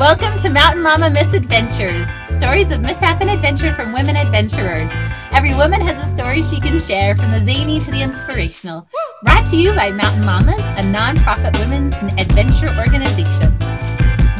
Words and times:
Welcome 0.00 0.38
to 0.38 0.48
Mountain 0.48 0.82
Mama 0.82 1.10
Misadventures, 1.10 2.08
stories 2.26 2.70
of 2.70 2.80
mishap 2.80 3.20
and 3.20 3.28
adventure 3.28 3.74
from 3.74 3.92
women 3.92 4.16
adventurers. 4.16 4.90
Every 5.30 5.54
woman 5.54 5.82
has 5.82 6.02
a 6.02 6.06
story 6.06 6.42
she 6.42 6.58
can 6.58 6.78
share, 6.78 7.14
from 7.14 7.30
the 7.32 7.40
zany 7.42 7.80
to 7.80 7.90
the 7.90 8.00
inspirational. 8.00 8.88
Brought 9.24 9.44
to 9.48 9.58
you 9.58 9.74
by 9.74 9.90
Mountain 9.90 10.24
Mamas, 10.24 10.56
a 10.56 10.82
nonprofit 10.82 11.54
women's 11.60 11.96
adventure 12.18 12.74
organization. 12.78 13.54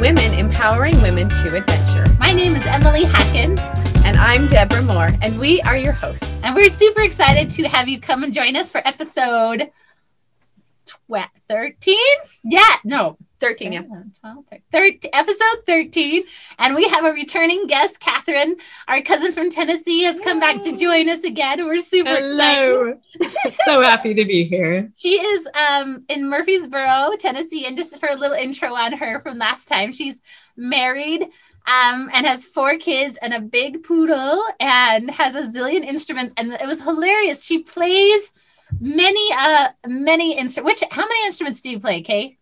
Women 0.00 0.32
empowering 0.32 0.98
women 1.02 1.28
to 1.28 1.54
adventure. 1.54 2.06
My 2.18 2.32
name 2.32 2.56
is 2.56 2.64
Emily 2.64 3.02
Hacken. 3.02 3.60
And 4.06 4.16
I'm 4.16 4.46
Deborah 4.46 4.80
Moore, 4.80 5.10
and 5.20 5.38
we 5.38 5.60
are 5.60 5.76
your 5.76 5.92
hosts. 5.92 6.42
And 6.42 6.54
we're 6.54 6.70
super 6.70 7.02
excited 7.02 7.50
to 7.50 7.68
have 7.68 7.86
you 7.86 8.00
come 8.00 8.24
and 8.24 8.32
join 8.32 8.56
us 8.56 8.72
for 8.72 8.80
episode 8.86 9.70
tw- 10.86 11.28
13? 11.50 11.98
Yeah, 12.44 12.76
no, 12.82 13.18
13, 13.40 13.72
yeah. 13.72 13.82
12, 14.20 14.44
13, 14.70 15.10
episode 15.12 15.66
13. 15.66 16.22
And 16.58 16.74
we 16.74 16.86
have 16.88 17.04
a 17.04 17.12
returning 17.12 17.66
guest, 17.66 17.98
Catherine, 17.98 18.56
our 18.86 19.00
cousin 19.00 19.32
from 19.32 19.50
Tennessee, 19.50 20.02
has 20.02 20.20
come 20.20 20.38
back 20.38 20.62
to 20.62 20.76
join 20.76 21.08
us 21.08 21.24
again. 21.24 21.64
We're 21.64 21.78
super 21.78 22.10
Hello. 22.10 22.94
excited. 23.14 23.58
so 23.64 23.80
happy 23.80 24.14
to 24.14 24.24
be 24.24 24.44
here. 24.44 24.90
She 25.00 25.14
is 25.14 25.48
um, 25.54 26.04
in 26.10 26.28
Murfreesboro, 26.28 27.12
Tennessee. 27.18 27.64
And 27.66 27.76
just 27.76 27.98
for 27.98 28.10
a 28.10 28.14
little 28.14 28.36
intro 28.36 28.74
on 28.74 28.92
her 28.92 29.18
from 29.20 29.38
last 29.38 29.66
time, 29.66 29.92
she's 29.92 30.20
married. 30.56 31.26
Um, 31.66 32.10
and 32.12 32.26
has 32.26 32.44
four 32.44 32.76
kids 32.78 33.18
and 33.20 33.34
a 33.34 33.40
big 33.40 33.82
poodle 33.84 34.42
and 34.58 35.10
has 35.10 35.34
a 35.34 35.42
zillion 35.42 35.84
instruments. 35.84 36.32
And 36.36 36.54
it 36.54 36.66
was 36.66 36.80
hilarious. 36.80 37.44
She 37.44 37.62
plays 37.62 38.32
many, 38.80 39.28
uh, 39.36 39.68
many 39.86 40.38
instruments. 40.38 40.80
Which, 40.82 40.90
how 40.90 41.06
many 41.06 41.26
instruments 41.26 41.60
do 41.60 41.70
you 41.70 41.78
play, 41.78 42.00
Kay? 42.02 42.38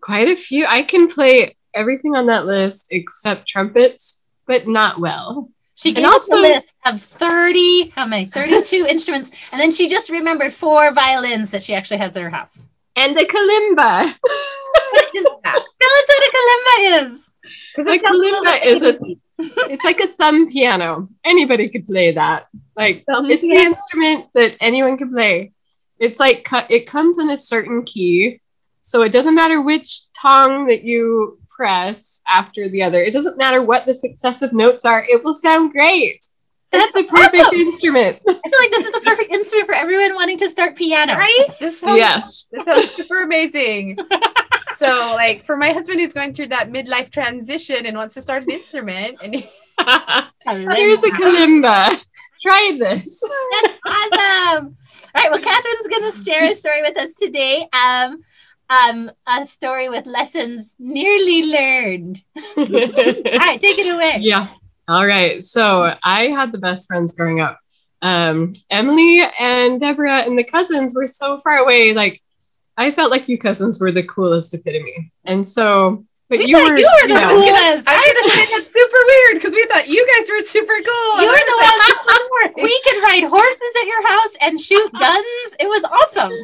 Quite 0.00 0.28
a 0.28 0.36
few. 0.36 0.66
I 0.66 0.82
can 0.82 1.08
play 1.08 1.56
everything 1.74 2.16
on 2.16 2.26
that 2.26 2.46
list 2.46 2.88
except 2.90 3.48
trumpets, 3.48 4.24
but 4.46 4.66
not 4.66 5.00
well. 5.00 5.48
She 5.74 5.92
gave 5.92 6.04
us 6.04 6.30
a 6.30 6.36
list 6.36 6.76
of 6.84 7.00
30, 7.00 7.88
how 7.90 8.04
many? 8.04 8.26
32 8.26 8.86
instruments. 8.90 9.30
And 9.50 9.60
then 9.60 9.70
she 9.70 9.88
just 9.88 10.10
remembered 10.10 10.52
four 10.52 10.92
violins 10.92 11.50
that 11.50 11.62
she 11.62 11.74
actually 11.74 11.98
has 11.98 12.16
at 12.16 12.22
her 12.22 12.30
house. 12.30 12.66
And 12.96 13.16
a 13.16 13.24
kalimba. 13.24 14.12
what 14.90 15.14
is 15.14 15.24
that? 15.42 15.54
Tell 15.54 15.92
us 15.92 16.06
what 16.06 16.28
a 16.28 16.32
kalimba 16.36 17.06
is. 17.06 17.30
Because 17.74 17.86
a 17.86 17.98
kalimba 17.98 18.66
is 18.66 18.82
a 18.82 18.98
it's 19.72 19.84
like 19.84 20.00
a 20.00 20.08
thumb 20.08 20.46
piano. 20.48 21.08
Anybody 21.24 21.70
could 21.70 21.86
play 21.86 22.12
that. 22.12 22.48
Like 22.76 23.04
thumb 23.06 23.24
it's 23.30 23.40
piano? 23.40 23.60
the 23.60 23.66
instrument 23.66 24.26
that 24.34 24.56
anyone 24.60 24.98
can 24.98 25.10
play. 25.10 25.52
It's 25.98 26.20
like 26.20 26.46
it 26.68 26.86
comes 26.86 27.18
in 27.18 27.30
a 27.30 27.38
certain 27.38 27.84
key 27.84 28.40
so 28.90 29.02
it 29.02 29.12
doesn't 29.12 29.36
matter 29.36 29.62
which 29.62 30.12
tongue 30.20 30.66
that 30.66 30.82
you 30.82 31.38
press 31.48 32.22
after 32.26 32.68
the 32.68 32.82
other. 32.82 33.00
It 33.00 33.12
doesn't 33.12 33.38
matter 33.38 33.62
what 33.62 33.86
the 33.86 33.94
successive 33.94 34.52
notes 34.52 34.84
are. 34.84 35.04
It 35.08 35.22
will 35.22 35.32
sound 35.32 35.70
great. 35.70 36.26
That's 36.72 36.92
the 36.92 37.04
perfect 37.04 37.44
awesome. 37.44 37.60
instrument. 37.60 38.18
I 38.28 38.32
feel 38.32 38.58
like 38.58 38.72
this 38.72 38.86
is 38.86 38.90
the 38.90 39.00
perfect 39.04 39.30
instrument 39.30 39.68
for 39.68 39.76
everyone 39.76 40.16
wanting 40.16 40.38
to 40.38 40.48
start 40.48 40.74
piano. 40.74 41.14
Right? 41.14 41.46
This 41.60 41.80
sounds, 41.80 41.98
yes. 41.98 42.46
This 42.50 42.64
sounds 42.64 42.90
super 42.90 43.22
amazing. 43.22 43.96
so, 44.72 45.12
like 45.14 45.44
for 45.44 45.56
my 45.56 45.70
husband 45.70 46.00
who's 46.00 46.12
going 46.12 46.34
through 46.34 46.48
that 46.48 46.70
midlife 46.72 47.10
transition 47.10 47.86
and 47.86 47.96
wants 47.96 48.14
to 48.14 48.22
start 48.22 48.42
an 48.42 48.50
instrument, 48.50 49.18
and 49.22 49.34
here's 49.36 51.04
a 51.04 51.10
kalimba. 51.12 51.96
Try 52.42 52.76
this. 52.76 53.22
That's 53.62 53.78
awesome. 53.86 54.76
All 55.14 55.22
right. 55.22 55.30
Well, 55.30 55.40
Catherine's 55.40 55.86
going 55.88 56.10
to 56.10 56.24
share 56.24 56.50
a 56.50 56.54
story 56.54 56.82
with 56.82 56.98
us 56.98 57.14
today. 57.14 57.68
Um, 57.72 58.24
um, 58.70 59.10
a 59.26 59.44
story 59.44 59.88
with 59.88 60.06
lessons 60.06 60.76
nearly 60.78 61.46
learned. 61.50 62.22
All 62.56 62.64
right, 62.64 63.60
take 63.60 63.78
it 63.78 63.92
away. 63.92 64.18
Yeah. 64.20 64.48
All 64.88 65.06
right. 65.06 65.42
So 65.42 65.94
I 66.02 66.28
had 66.28 66.52
the 66.52 66.58
best 66.58 66.86
friends 66.86 67.12
growing 67.12 67.40
up. 67.40 67.58
Um, 68.02 68.52
Emily 68.70 69.20
and 69.38 69.78
Deborah 69.78 70.20
and 70.20 70.38
the 70.38 70.44
cousins 70.44 70.94
were 70.94 71.06
so 71.06 71.38
far 71.38 71.58
away. 71.58 71.92
Like, 71.92 72.22
I 72.76 72.90
felt 72.90 73.10
like 73.10 73.28
you 73.28 73.36
cousins 73.36 73.80
were 73.80 73.92
the 73.92 74.06
coolest 74.06 74.54
epitome. 74.54 75.12
And 75.24 75.46
so 75.46 76.04
but 76.30 76.38
we 76.38 76.46
you 76.46 76.56
were, 76.56 76.78
you 76.78 76.86
were 76.86 77.08
the 77.08 77.14
you 77.14 77.20
know, 77.20 77.28
coolest. 77.28 77.88
I 77.90 77.98
was 77.98 78.12
gonna 78.14 78.30
say 78.30 78.46
that's 78.54 78.70
super 78.72 78.98
weird 79.04 79.34
because 79.34 79.52
we 79.52 79.64
thought 79.66 79.88
you 79.88 80.06
guys 80.14 80.30
were 80.30 80.38
super 80.40 80.78
cool. 80.78 81.20
You 81.20 81.26
were 81.26 81.34
the 81.34 81.56
ones. 81.58 81.82
we 82.54 82.70
could 82.86 83.02
ride 83.02 83.24
horses 83.26 83.72
at 83.82 83.88
your 83.88 84.06
house 84.06 84.30
and 84.40 84.60
shoot 84.60 84.92
guns. 84.92 85.56
It 85.58 85.66
was 85.66 85.82
awesome. 85.90 86.30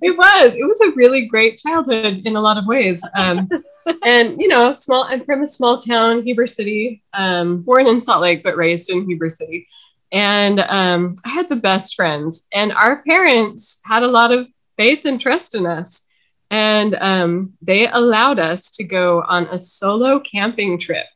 it 0.00 0.16
was. 0.16 0.54
It 0.54 0.64
was 0.64 0.80
a 0.82 0.92
really 0.94 1.26
great 1.26 1.58
childhood 1.58 2.22
in 2.24 2.36
a 2.36 2.40
lot 2.40 2.56
of 2.56 2.66
ways. 2.66 3.02
Um, 3.16 3.48
and 4.06 4.40
you 4.40 4.46
know, 4.46 4.70
small. 4.70 5.02
I'm 5.08 5.24
from 5.24 5.42
a 5.42 5.46
small 5.46 5.78
town, 5.78 6.22
Heber 6.22 6.46
City. 6.46 7.02
Um, 7.14 7.62
born 7.62 7.88
in 7.88 7.98
Salt 7.98 8.22
Lake, 8.22 8.44
but 8.44 8.56
raised 8.56 8.90
in 8.90 9.10
Heber 9.10 9.28
City. 9.28 9.66
And 10.12 10.60
um, 10.68 11.16
I 11.26 11.30
had 11.30 11.48
the 11.48 11.56
best 11.56 11.96
friends, 11.96 12.46
and 12.54 12.72
our 12.72 13.02
parents 13.02 13.80
had 13.84 14.04
a 14.04 14.08
lot 14.08 14.30
of 14.30 14.46
faith 14.76 15.04
and 15.04 15.20
trust 15.20 15.56
in 15.56 15.66
us 15.66 16.07
and 16.50 16.96
um, 17.00 17.52
they 17.62 17.88
allowed 17.88 18.38
us 18.38 18.70
to 18.72 18.84
go 18.84 19.22
on 19.28 19.46
a 19.46 19.58
solo 19.58 20.20
camping 20.20 20.78
trip. 20.78 21.06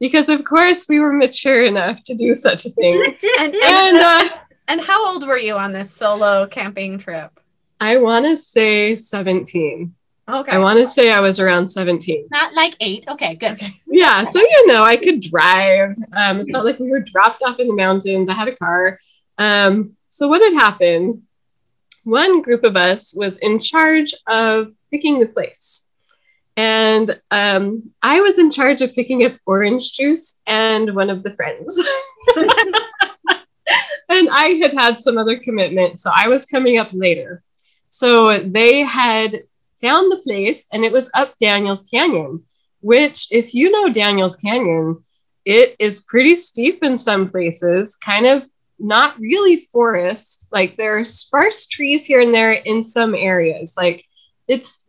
Because 0.00 0.28
of 0.28 0.44
course 0.44 0.86
we 0.88 1.00
were 1.00 1.12
mature 1.12 1.64
enough 1.64 2.02
to 2.04 2.14
do 2.14 2.34
such 2.34 2.66
a 2.66 2.70
thing. 2.70 3.14
And, 3.38 3.54
and, 3.54 3.96
uh, 3.96 4.28
and 4.68 4.80
how 4.80 5.12
old 5.12 5.26
were 5.26 5.38
you 5.38 5.54
on 5.54 5.72
this 5.72 5.90
solo 5.90 6.46
camping 6.46 6.98
trip? 6.98 7.40
I 7.80 7.96
want 7.98 8.24
to 8.26 8.36
say 8.36 8.94
17 8.94 9.94
okay. 10.28 10.52
I 10.52 10.58
want 10.58 10.78
to 10.78 10.90
say 10.90 11.12
i 11.12 11.20
was 11.20 11.38
around 11.40 11.68
17 11.68 12.26
not 12.30 12.52
like 12.54 12.76
eight? 12.80 13.06
Okay 13.08 13.36
good. 13.36 13.52
Okay. 13.52 13.70
yeah 13.86 14.24
so 14.24 14.40
you 14.40 14.66
know 14.66 14.82
i 14.82 14.96
could 14.96 15.20
drive. 15.20 15.94
Um, 16.12 16.40
it's 16.40 16.52
not 16.52 16.64
like 16.64 16.78
we 16.78 16.90
were 16.90 17.00
dropped 17.00 17.42
off 17.46 17.58
in 17.58 17.68
the 17.68 17.74
mountains. 17.74 18.28
I 18.28 18.34
had 18.34 18.48
a 18.48 18.56
car. 18.56 18.98
Um, 19.38 19.96
so 20.08 20.28
what 20.28 20.42
had 20.42 20.54
happened 20.54 21.14
one 22.04 22.42
group 22.42 22.64
of 22.64 22.76
us 22.76 23.14
was 23.14 23.38
in 23.38 23.58
charge 23.58 24.14
of 24.26 24.72
picking 24.90 25.18
the 25.18 25.28
place. 25.28 25.88
And 26.56 27.10
um, 27.30 27.84
I 28.02 28.20
was 28.20 28.38
in 28.38 28.50
charge 28.50 28.80
of 28.80 28.92
picking 28.92 29.24
up 29.24 29.32
orange 29.46 29.92
juice 29.92 30.40
and 30.46 30.94
one 30.94 31.10
of 31.10 31.22
the 31.22 31.34
friends. 31.36 31.80
and 34.08 34.28
I 34.30 34.58
had 34.60 34.72
had 34.72 34.98
some 34.98 35.18
other 35.18 35.38
commitment, 35.38 36.00
so 36.00 36.10
I 36.14 36.26
was 36.28 36.46
coming 36.46 36.78
up 36.78 36.88
later. 36.92 37.44
So 37.88 38.40
they 38.40 38.80
had 38.82 39.36
found 39.80 40.10
the 40.10 40.20
place, 40.24 40.68
and 40.72 40.84
it 40.84 40.92
was 40.92 41.10
up 41.14 41.36
Daniels 41.40 41.82
Canyon, 41.82 42.42
which, 42.80 43.28
if 43.30 43.54
you 43.54 43.70
know 43.70 43.92
Daniels 43.92 44.36
Canyon, 44.36 45.04
it 45.44 45.76
is 45.78 46.02
pretty 46.02 46.34
steep 46.34 46.82
in 46.82 46.96
some 46.96 47.28
places, 47.28 47.96
kind 47.96 48.26
of 48.26 48.42
not 48.78 49.18
really 49.18 49.56
forest. 49.56 50.48
Like 50.52 50.76
there 50.76 50.98
are 50.98 51.04
sparse 51.04 51.66
trees 51.66 52.04
here 52.04 52.20
and 52.20 52.34
there 52.34 52.52
in 52.52 52.82
some 52.82 53.14
areas. 53.14 53.74
Like 53.76 54.04
it's 54.46 54.88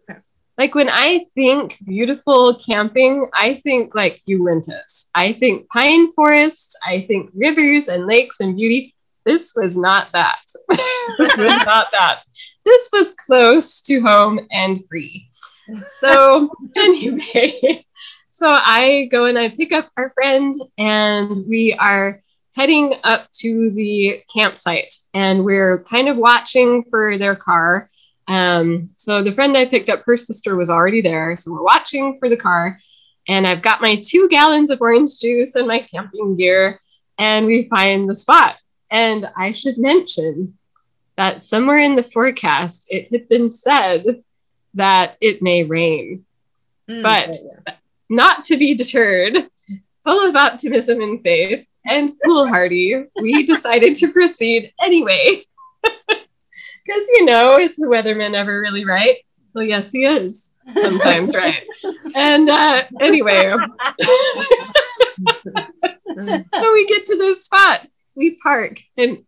like 0.58 0.76
when 0.76 0.90
I 0.90 1.26
think 1.36 1.78
beautiful 1.86 2.60
camping, 2.60 3.30
I 3.34 3.56
think 3.56 3.96
like 3.96 4.22
Uintas. 4.28 5.10
I 5.16 5.34
think 5.34 5.70
pine 5.70 6.12
forests. 6.12 6.76
I 6.86 7.06
think 7.08 7.32
rivers 7.34 7.88
and 7.88 8.06
lakes 8.06 8.42
and 8.42 8.56
beauty. 8.56 8.94
This 9.26 9.54
was 9.56 9.78
not 9.78 10.08
that. 10.14 10.40
this 11.18 11.38
was 11.38 11.66
not 11.66 11.88
that. 11.92 12.24
This 12.66 12.90
was 12.92 13.16
close 13.26 13.80
to 13.82 14.02
home 14.02 14.40
and 14.52 14.84
free. 14.88 15.28
So 15.86 16.52
anyway, 16.76 17.86
so 18.30 18.50
I 18.52 19.08
go 19.12 19.26
and 19.26 19.38
I 19.38 19.50
pick 19.50 19.72
up 19.72 19.90
our 19.98 20.12
friend, 20.12 20.54
and 20.78 21.36
we 21.48 21.74
are 21.80 22.20
heading 22.56 22.94
up 23.04 23.30
to 23.32 23.72
the 23.72 24.22
campsite 24.34 24.94
and 25.14 25.44
we're 25.44 25.84
kind 25.84 26.08
of 26.08 26.18
watching 26.18 26.84
for 26.90 27.18
their 27.18 27.36
car. 27.36 27.88
Um, 28.28 28.88
so 28.88 29.22
the 29.22 29.32
friend 29.32 29.56
I 29.58 29.66
picked 29.66 29.90
up, 29.90 30.02
her 30.06 30.18
sister 30.18 30.56
was 30.56 30.70
already 30.70 31.02
there. 31.02 31.36
So 31.36 31.52
we're 31.52 31.64
watching 31.64 32.18
for 32.18 32.30
the 32.30 32.38
car. 32.38 32.78
And 33.28 33.46
I've 33.46 33.62
got 33.62 33.82
my 33.82 34.02
two 34.04 34.28
gallons 34.30 34.72
of 34.72 34.82
orange 34.82 35.20
juice 35.20 35.56
and 35.56 35.68
my 35.68 35.86
camping 35.94 36.36
gear. 36.36 36.80
And 37.18 37.46
we 37.46 37.68
find 37.68 38.10
the 38.10 38.16
spot. 38.16 38.56
And 38.92 39.28
I 39.38 39.52
should 39.52 39.78
mention 39.78 40.58
that 41.18 41.42
somewhere 41.42 41.78
in 41.78 41.96
the 41.96 42.04
forecast, 42.04 42.88
it 42.90 43.10
had 43.12 43.28
been 43.30 43.52
said 43.52 44.24
that 44.76 45.18
it 45.22 45.42
may 45.42 45.66
rain. 45.66 46.26
Mm, 46.90 47.04
but 47.04 47.36
yeah. 47.44 47.74
not 48.10 48.46
to 48.46 48.58
be 48.58 48.74
deterred, 48.74 49.50
full 50.04 50.28
of 50.28 50.36
optimism 50.36 51.02
and 51.02 51.22
faith, 51.22 51.68
and 51.90 52.12
foolhardy, 52.24 53.06
we 53.22 53.46
decided 53.46 53.96
to 53.98 54.12
proceed 54.12 54.74
anyway. 54.82 55.44
Because, 56.86 57.08
you 57.10 57.26
know, 57.26 57.58
is 57.60 57.76
the 57.76 57.86
weatherman 57.86 58.34
ever 58.34 58.60
really 58.60 58.84
right? 58.84 59.18
Well, 59.54 59.64
yes, 59.64 59.92
he 59.92 60.06
is 60.06 60.52
sometimes 60.76 61.36
right. 61.36 61.64
And 62.16 62.50
uh, 62.50 62.84
anyway, 63.02 63.56
so 66.18 66.74
we 66.74 66.88
get 66.88 67.06
to 67.06 67.16
this 67.18 67.46
spot, 67.46 67.88
we 68.16 68.38
park, 68.42 68.80
and 68.98 69.24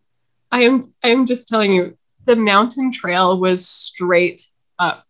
I 0.50 0.62
am 0.62 0.80
I 1.02 1.08
am 1.08 1.26
just 1.26 1.48
telling 1.48 1.72
you, 1.72 1.96
the 2.26 2.36
mountain 2.36 2.92
trail 2.92 3.40
was 3.40 3.68
straight 3.68 4.46
up. 4.78 5.04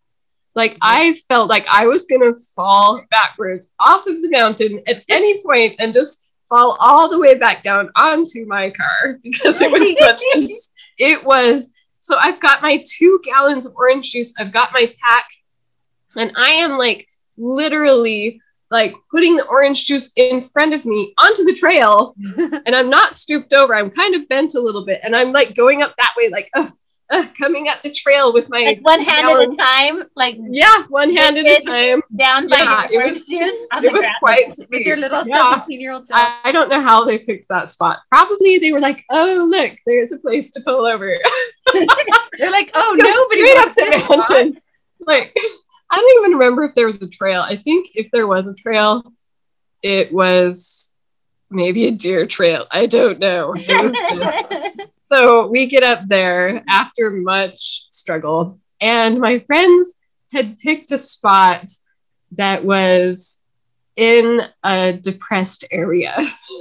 Like 0.55 0.77
I 0.83 1.15
felt 1.29 1.49
like 1.49 1.67
I 1.71 1.87
was 1.87 2.05
gonna 2.07 2.33
fall 2.55 3.03
backwards 3.11 3.73
off 3.81 4.07
of 4.07 4.21
the 4.23 4.31
mountain 4.31 4.83
at 4.87 5.03
any 5.09 5.43
point 5.43 5.77
and 5.79 5.93
just 5.93 6.32
fall 6.53 6.77
all 6.81 7.11
the 7.11 7.19
way 7.19 7.39
back 7.39 7.63
down 7.63 7.89
onto 7.97 8.45
my 8.47 8.71
car 8.71 9.19
because 9.23 9.61
it 9.63 9.71
was 9.71 9.97
such 9.99 10.23
a, 10.35 10.47
it 10.99 11.25
was 11.25 11.73
so 11.99 12.17
I've 12.19 12.41
got 12.41 12.63
my 12.63 12.83
two 12.85 13.21
gallons 13.25 13.65
of 13.65 13.75
orange 13.77 14.11
juice, 14.11 14.35
I've 14.39 14.53
got 14.53 14.71
my 14.73 14.93
pack, 15.01 15.25
and 16.17 16.33
I 16.37 16.51
am 16.51 16.73
like 16.73 17.07
literally 17.39 18.41
like 18.71 18.95
putting 19.11 19.37
the 19.37 19.47
orange 19.49 19.85
juice 19.85 20.11
in 20.17 20.41
front 20.41 20.75
of 20.75 20.85
me 20.85 21.15
onto 21.19 21.45
the 21.45 21.55
trail 21.55 22.15
and 22.39 22.75
I'm 22.75 22.89
not 22.89 23.15
stooped 23.15 23.53
over. 23.53 23.75
I'm 23.75 23.91
kind 23.91 24.15
of 24.15 24.27
bent 24.29 24.55
a 24.55 24.61
little 24.61 24.85
bit 24.85 25.01
and 25.05 25.15
I'm 25.15 25.31
like 25.31 25.55
going 25.55 25.83
up 25.83 25.95
that 25.99 26.15
way, 26.17 26.31
like 26.31 26.51
uh, 27.13 27.25
coming 27.39 27.69
up 27.69 27.83
the 27.83 27.91
trail 27.93 28.33
with 28.33 28.49
my 28.49 28.61
Like 28.65 28.81
one 28.81 29.01
hand 29.03 29.29
at 29.29 29.49
a 29.49 29.57
time, 29.57 30.05
like 30.17 30.37
Yeah, 30.41 30.85
one 30.89 31.15
hand 31.15 31.37
at 31.39 31.47
a 31.47 31.61
time. 31.65 32.03
down 32.17 32.49
by 32.49 32.59
Yeah, 32.59 32.89
your 32.91 33.03
it 33.03 33.13
was- 33.13 33.27
juice 33.27 33.55
on 33.73 33.85
It 33.85 33.89
the 33.93 33.99
was 33.99 34.09
quite 34.19 34.49
With 34.71 34.87
your 34.87 34.97
little 34.97 35.25
17 35.25 35.81
year 35.81 35.93
old 35.93 36.07
self. 36.07 36.19
I, 36.21 36.41
I 36.45 36.53
don't 36.53 36.69
know 36.69 36.81
how 36.81 37.05
they 37.05 37.19
picked 37.19 37.49
that 37.49 37.69
spot. 37.69 37.99
Probably 38.11 38.59
they 38.59 38.73
were 38.73 38.81
like, 38.81 39.05
"Oh, 39.11 39.47
look, 39.49 39.73
there's 39.87 40.13
a 40.13 40.19
place 40.19 40.51
to 40.53 40.61
pull 40.63 40.87
over." 40.87 41.17
They're 42.39 42.51
like, 42.51 42.71
oh, 42.75 42.95
nobody 42.97 43.47
straight 43.47 43.59
up 43.59 43.75
the 43.77 44.05
mountain. 44.09 44.59
Like, 45.01 45.37
I 45.91 45.97
don't 45.97 46.25
even 46.25 46.39
remember 46.39 46.65
if 46.65 46.75
there 46.75 46.87
was 46.87 47.01
a 47.03 47.09
trail. 47.09 47.41
I 47.43 47.57
think 47.57 47.91
if 47.95 48.11
there 48.11 48.27
was 48.27 48.47
a 48.47 48.55
trail, 48.55 49.13
it 49.83 50.13
was 50.13 50.93
maybe 51.51 51.87
a 51.87 51.91
deer 51.91 52.27
trail. 52.27 52.67
I 52.71 52.87
don't 52.87 53.19
know. 53.19 53.55
It 53.57 53.83
was 53.85 53.93
just- 53.95 54.91
so 55.13 55.47
we 55.49 55.67
get 55.67 55.83
up 55.83 56.07
there 56.07 56.65
after 56.71 57.11
much 57.11 57.85
struggle, 57.91 58.59
and 58.81 59.21
my 59.21 59.41
friends 59.41 59.97
had 60.33 60.59
picked 60.59 60.91
a 60.91 60.97
spot 60.97 61.71
that 62.33 62.65
was 62.65 63.43
in 63.97 64.41
a 64.65 64.95
depressed 64.95 65.67
area. 65.71 66.19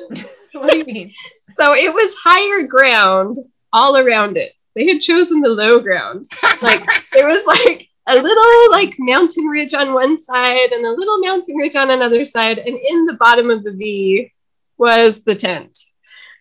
What 0.53 0.71
do 0.71 0.79
you 0.79 0.83
mean? 0.83 1.13
So 1.45 1.73
it 1.73 1.93
was 1.93 2.13
higher 2.21 2.67
ground 2.67 3.37
all 3.71 3.97
around 3.97 4.35
it. 4.35 4.51
They 4.75 4.85
had 4.85 4.99
chosen 4.99 5.39
the 5.39 5.47
low 5.47 5.79
ground. 5.79 6.25
Like 6.61 6.83
there 7.13 7.29
was 7.29 7.47
like 7.47 7.87
a 8.07 8.15
little 8.15 8.71
like 8.71 8.93
mountain 8.99 9.45
ridge 9.45 9.73
on 9.73 9.93
one 9.93 10.17
side 10.17 10.71
and 10.73 10.85
a 10.85 10.91
little 10.91 11.19
mountain 11.21 11.55
ridge 11.55 11.77
on 11.77 11.89
another 11.89 12.25
side, 12.25 12.57
and 12.57 12.77
in 12.77 13.05
the 13.05 13.15
bottom 13.17 13.49
of 13.49 13.63
the 13.63 13.71
V 13.71 14.33
was 14.77 15.23
the 15.23 15.35
tent. 15.35 15.79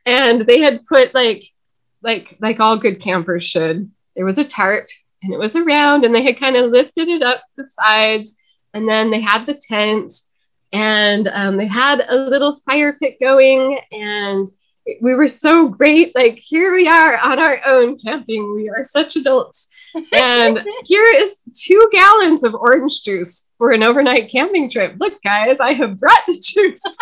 And 0.07 0.45
they 0.45 0.59
had 0.59 0.81
put 0.89 1.15
like 1.15 1.45
like 2.03 2.37
like 2.41 2.61
all 2.61 2.79
good 2.79 3.01
campers 3.01 3.45
should. 3.45 3.91
There 4.17 4.25
was 4.25 4.39
a 4.39 4.45
tarp 4.45 4.89
and 5.23 5.33
it 5.33 5.39
was 5.39 5.57
around 5.57 6.05
and 6.05 6.15
they 6.15 6.23
had 6.23 6.39
kind 6.39 6.57
of 6.57 6.71
lifted 6.71 7.09
it 7.09 7.23
up 7.23 7.43
the 7.57 7.65
sides 7.65 8.39
and 8.75 8.89
then 8.89 9.11
they 9.11 9.21
had 9.21 9.47
the 9.47 9.61
tent 9.69 10.13
and 10.73 11.29
um, 11.29 11.57
they 11.57 11.67
had 11.67 12.01
a 12.09 12.17
little 12.17 12.57
fire 12.61 12.97
pit 13.01 13.17
going 13.21 13.79
and 13.93 14.47
we 15.03 15.15
were 15.15 15.27
so 15.27 15.69
great. 15.69 16.15
Like 16.15 16.39
here 16.39 16.73
we 16.73 16.89
are 16.89 17.19
on 17.19 17.39
our 17.39 17.59
own 17.67 17.99
camping. 17.99 18.55
We 18.55 18.71
are 18.71 18.83
such 18.83 19.17
adults. 19.17 19.69
And 20.15 20.65
here 20.85 21.05
is 21.17 21.43
two 21.53 21.89
gallons 21.93 22.45
of 22.45 22.55
orange 22.55 23.03
juice 23.03 23.53
for 23.59 23.73
an 23.73 23.83
overnight 23.83 24.31
camping 24.31 24.71
trip. 24.71 24.95
Look 24.99 25.15
guys 25.23 25.61
i 25.61 25.73
have 25.73 25.99
brought 25.99 26.23
the 26.27 26.35
juice. 26.35 26.97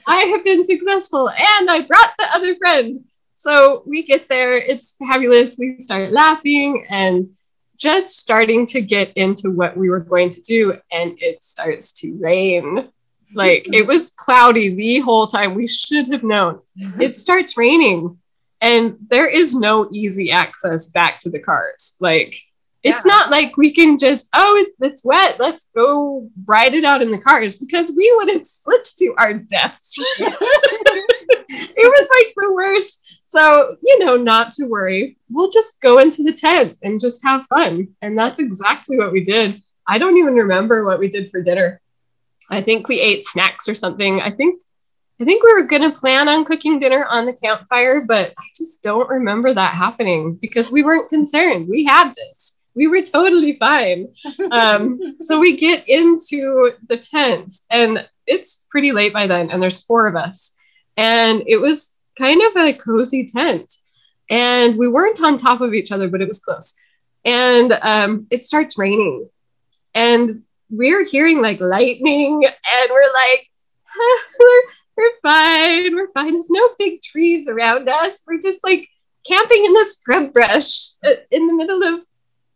I 0.06 0.20
have 0.24 0.44
been 0.44 0.62
successful 0.62 1.28
and 1.30 1.70
i 1.70 1.84
brought 1.86 2.12
the 2.18 2.26
other 2.34 2.54
friend 2.56 2.96
so 3.38 3.82
we 3.86 4.02
get 4.02 4.28
there 4.28 4.54
it's 4.56 4.96
fabulous 4.98 5.56
we 5.58 5.76
start 5.78 6.10
laughing 6.10 6.84
and 6.90 7.30
just 7.76 8.18
starting 8.18 8.66
to 8.66 8.80
get 8.80 9.12
into 9.16 9.50
what 9.52 9.76
we 9.76 9.88
were 9.88 10.00
going 10.00 10.28
to 10.28 10.40
do 10.40 10.74
and 10.90 11.16
it 11.20 11.40
starts 11.42 11.92
to 11.92 12.18
rain. 12.20 12.88
Like 13.34 13.68
it 13.72 13.86
was 13.86 14.10
cloudy 14.10 14.74
the 14.74 14.98
whole 14.98 15.28
time 15.28 15.54
we 15.54 15.68
should 15.68 16.08
have 16.08 16.24
known. 16.24 16.60
It 17.00 17.14
starts 17.14 17.56
raining 17.56 18.18
and 18.60 18.96
there 19.08 19.28
is 19.28 19.54
no 19.54 19.88
easy 19.92 20.32
access 20.32 20.86
back 20.88 21.20
to 21.20 21.30
the 21.30 21.38
cars. 21.38 21.96
Like 22.00 22.34
it's 22.82 23.04
Yeah. 23.04 23.12
not 23.12 23.30
like 23.30 23.56
we 23.56 23.72
can 23.72 23.96
just 23.96 24.28
oh 24.34 24.56
it's, 24.56 24.74
it's 24.80 25.04
wet 25.04 25.36
let's 25.38 25.70
go 25.72 26.28
ride 26.46 26.74
it 26.74 26.84
out 26.84 27.02
in 27.02 27.12
the 27.12 27.20
cars 27.20 27.54
because 27.54 27.92
we 27.96 28.12
would 28.16 28.30
have 28.34 28.44
slipped 28.44 28.96
to 28.98 29.14
our 29.18 29.34
deaths. 29.34 29.96
It 31.50 31.88
was 31.88 32.08
like 32.16 32.34
the 32.36 32.52
worst 32.54 33.07
so 33.28 33.76
you 33.82 33.98
know 33.98 34.16
not 34.16 34.52
to 34.52 34.64
worry. 34.64 35.18
We'll 35.28 35.50
just 35.50 35.82
go 35.82 35.98
into 35.98 36.22
the 36.22 36.32
tent 36.32 36.78
and 36.82 36.98
just 36.98 37.22
have 37.22 37.44
fun. 37.50 37.88
And 38.00 38.18
that's 38.18 38.38
exactly 38.38 38.96
what 38.96 39.12
we 39.12 39.22
did. 39.22 39.62
I 39.86 39.98
don't 39.98 40.16
even 40.16 40.34
remember 40.34 40.86
what 40.86 40.98
we 40.98 41.10
did 41.10 41.28
for 41.28 41.42
dinner. 41.42 41.82
I 42.50 42.62
think 42.62 42.88
we 42.88 43.00
ate 43.00 43.24
snacks 43.24 43.68
or 43.68 43.74
something. 43.74 44.22
I 44.22 44.30
think 44.30 44.62
i 45.20 45.24
think 45.24 45.42
we 45.42 45.52
were 45.52 45.66
going 45.66 45.82
to 45.82 45.98
plan 45.98 46.28
on 46.28 46.44
cooking 46.44 46.78
dinner 46.78 47.04
on 47.10 47.26
the 47.26 47.32
campfire 47.32 48.04
but 48.06 48.30
i 48.38 48.44
just 48.56 48.84
don't 48.84 49.08
remember 49.08 49.52
that 49.52 49.74
happening 49.74 50.38
because 50.40 50.70
we 50.70 50.84
weren't 50.84 51.10
concerned. 51.10 51.68
We 51.68 51.84
had 51.84 52.14
this. 52.14 52.62
We 52.76 52.86
were 52.86 53.02
totally 53.02 53.56
fine. 53.58 54.12
Um, 54.52 55.00
so 55.16 55.40
we 55.40 55.56
get 55.56 55.88
into 55.88 56.70
the 56.88 56.98
tent 56.98 57.52
and 57.70 58.08
it's 58.26 58.68
pretty 58.70 58.92
late 58.92 59.12
by 59.12 59.26
then 59.26 59.50
and 59.50 59.60
there's 59.60 59.82
four 59.82 60.06
of 60.06 60.14
us. 60.14 60.54
And 60.96 61.42
it 61.46 61.56
was 61.56 61.97
kind 62.18 62.40
of 62.42 62.56
a 62.56 62.72
cozy 62.72 63.26
tent. 63.26 63.72
And 64.30 64.76
we 64.76 64.88
weren't 64.88 65.22
on 65.22 65.38
top 65.38 65.62
of 65.62 65.72
each 65.72 65.92
other 65.92 66.08
but 66.08 66.20
it 66.20 66.28
was 66.28 66.40
close. 66.40 66.74
And 67.24 67.72
um, 67.82 68.26
it 68.30 68.44
starts 68.44 68.78
raining. 68.78 69.28
And 69.94 70.42
we're 70.70 71.04
hearing 71.04 71.40
like 71.40 71.60
lightning. 71.60 72.44
And 72.44 72.90
we're 72.90 73.12
like 73.14 73.46
we're, 74.40 74.62
we're 74.96 75.20
fine. 75.22 75.94
We're 75.94 76.12
fine. 76.12 76.32
There's 76.32 76.50
no 76.50 76.68
big 76.78 77.02
trees 77.02 77.48
around 77.48 77.88
us. 77.88 78.22
We're 78.26 78.40
just 78.40 78.64
like 78.64 78.88
camping 79.26 79.64
in 79.64 79.72
the 79.72 79.84
scrub 79.84 80.32
brush 80.32 80.90
uh, 81.04 81.12
in 81.30 81.46
the 81.46 81.54
middle 81.54 81.82
of 81.82 82.00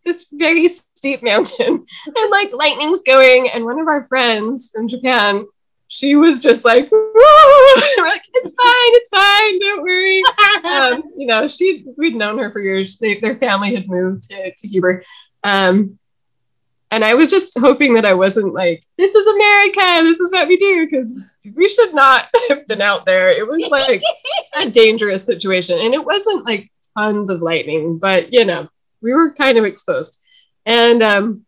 this 0.05 0.27
very 0.33 0.69
steep 0.69 1.23
mountain. 1.23 1.85
And 2.07 2.31
like 2.31 2.53
lightning's 2.53 3.03
going. 3.03 3.49
And 3.53 3.65
one 3.65 3.81
of 3.81 3.89
our 3.89 4.03
friends 4.05 4.71
from 4.75 4.89
japan 4.89 5.47
she 5.93 6.17
was 6.17 6.41
just 6.41 6.65
like 6.65 6.91
we're 6.93 8.07
like 8.07 8.23
it's 8.33 8.55
fine 8.55 8.93
it's 8.95 9.09
fine 9.11 9.59
don't 9.59 9.83
worry. 9.83 10.23
Um, 10.65 11.13
you 11.17 11.27
know 11.27 11.47
she 11.47 11.85
we'd 11.99 12.15
known 12.15 12.39
her 12.39 12.51
for 12.51 12.61
years. 12.61 12.97
They, 12.97 13.21
their 13.21 13.37
family 13.37 13.75
had 13.75 13.89
moved 13.89 14.31
to, 14.31 14.55
to 14.55 14.69
heber 14.69 15.03
um, 15.45 15.99
and 16.91 17.05
i 17.05 17.15
was 17.15 17.31
just 17.31 17.59
hoping 17.59 17.95
that 17.95 18.05
i 18.05 18.15
wasn't 18.15 18.55
like 18.55 18.83
this 18.97 19.15
is 19.15 19.27
america 19.27 20.03
this 20.05 20.21
is 20.21 20.33
what 20.33 20.49
we 20.49 20.57
do 20.57 20.87
because 20.87 21.21
we 21.55 21.69
should 21.69 21.95
not 21.95 22.29
have 22.49 22.67
been 22.67 22.81
out 22.81 23.05
there. 23.07 23.31
It 23.31 23.47
was 23.47 23.69
like 23.71 24.03
a 24.55 24.71
dangerous 24.71 25.25
situation. 25.25 25.79
And 25.79 25.95
it 25.95 26.05
wasn't 26.05 26.45
like 26.45 26.71
tons 26.97 27.31
of 27.31 27.41
lightning 27.41 27.97
but 27.97 28.31
you 28.35 28.45
know 28.45 28.69
we 29.01 29.13
were 29.13 29.35
kind 29.35 29.59
of 29.59 29.65
exposed. 29.65 30.21
And 30.67 31.03
um, 31.03 31.45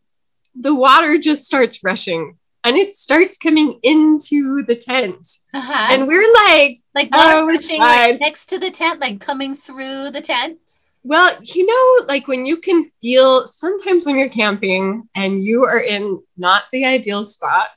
the 0.57 0.75
water 0.75 1.19
just 1.19 1.45
starts 1.45 1.85
rushing 1.85 2.37
and 2.65 2.77
it 2.77 2.95
starts 2.95 3.37
coming 3.39 3.79
into 3.83 4.63
the 4.67 4.75
tent 4.75 5.27
Uh-huh. 5.53 5.89
and 5.91 6.07
we're 6.07 6.33
like 6.47 6.77
like 6.95 7.09
Oh, 7.13 7.47
rushing 7.47 7.79
like, 7.81 8.21
next 8.21 8.47
to 8.47 8.59
the 8.59 8.71
tent, 8.71 9.01
like 9.01 9.21
coming 9.21 9.55
through 9.55 10.11
the 10.11 10.21
tent. 10.21 10.59
well 11.05 11.37
you 11.43 11.67
know 11.67 12.07
like 12.07 12.27
when 12.29 12.47
you 12.47 12.57
can 12.59 12.83
feel 12.85 13.47
sometimes 13.47 14.07
when 14.07 14.17
you're 14.19 14.31
camping 14.43 15.07
and 15.15 15.43
you 15.45 15.65
are 15.65 15.81
in 15.81 16.21
not 16.37 16.63
the 16.73 16.85
ideal 16.85 17.25
spot 17.25 17.71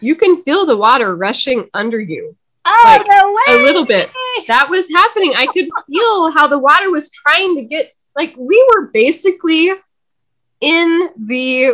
you 0.00 0.14
can 0.16 0.42
feel 0.44 0.64
the 0.66 0.76
water 0.76 1.16
rushing 1.16 1.68
under 1.74 2.00
you 2.00 2.36
Oh 2.66 2.82
Like, 2.84 3.06
no 3.08 3.22
way! 3.38 3.60
a 3.60 3.64
little 3.64 3.86
bit 3.86 4.10
that 4.48 4.66
was 4.68 4.88
happening 5.00 5.32
i 5.36 5.46
could 5.54 5.68
feel 5.88 6.30
how 6.32 6.46
the 6.48 6.58
water 6.58 6.90
was 6.90 7.08
trying 7.10 7.54
to 7.56 7.62
get 7.64 7.86
like 8.16 8.34
we 8.36 8.58
were 8.70 8.90
basically 8.92 9.70
in 10.60 10.88
the 11.26 11.72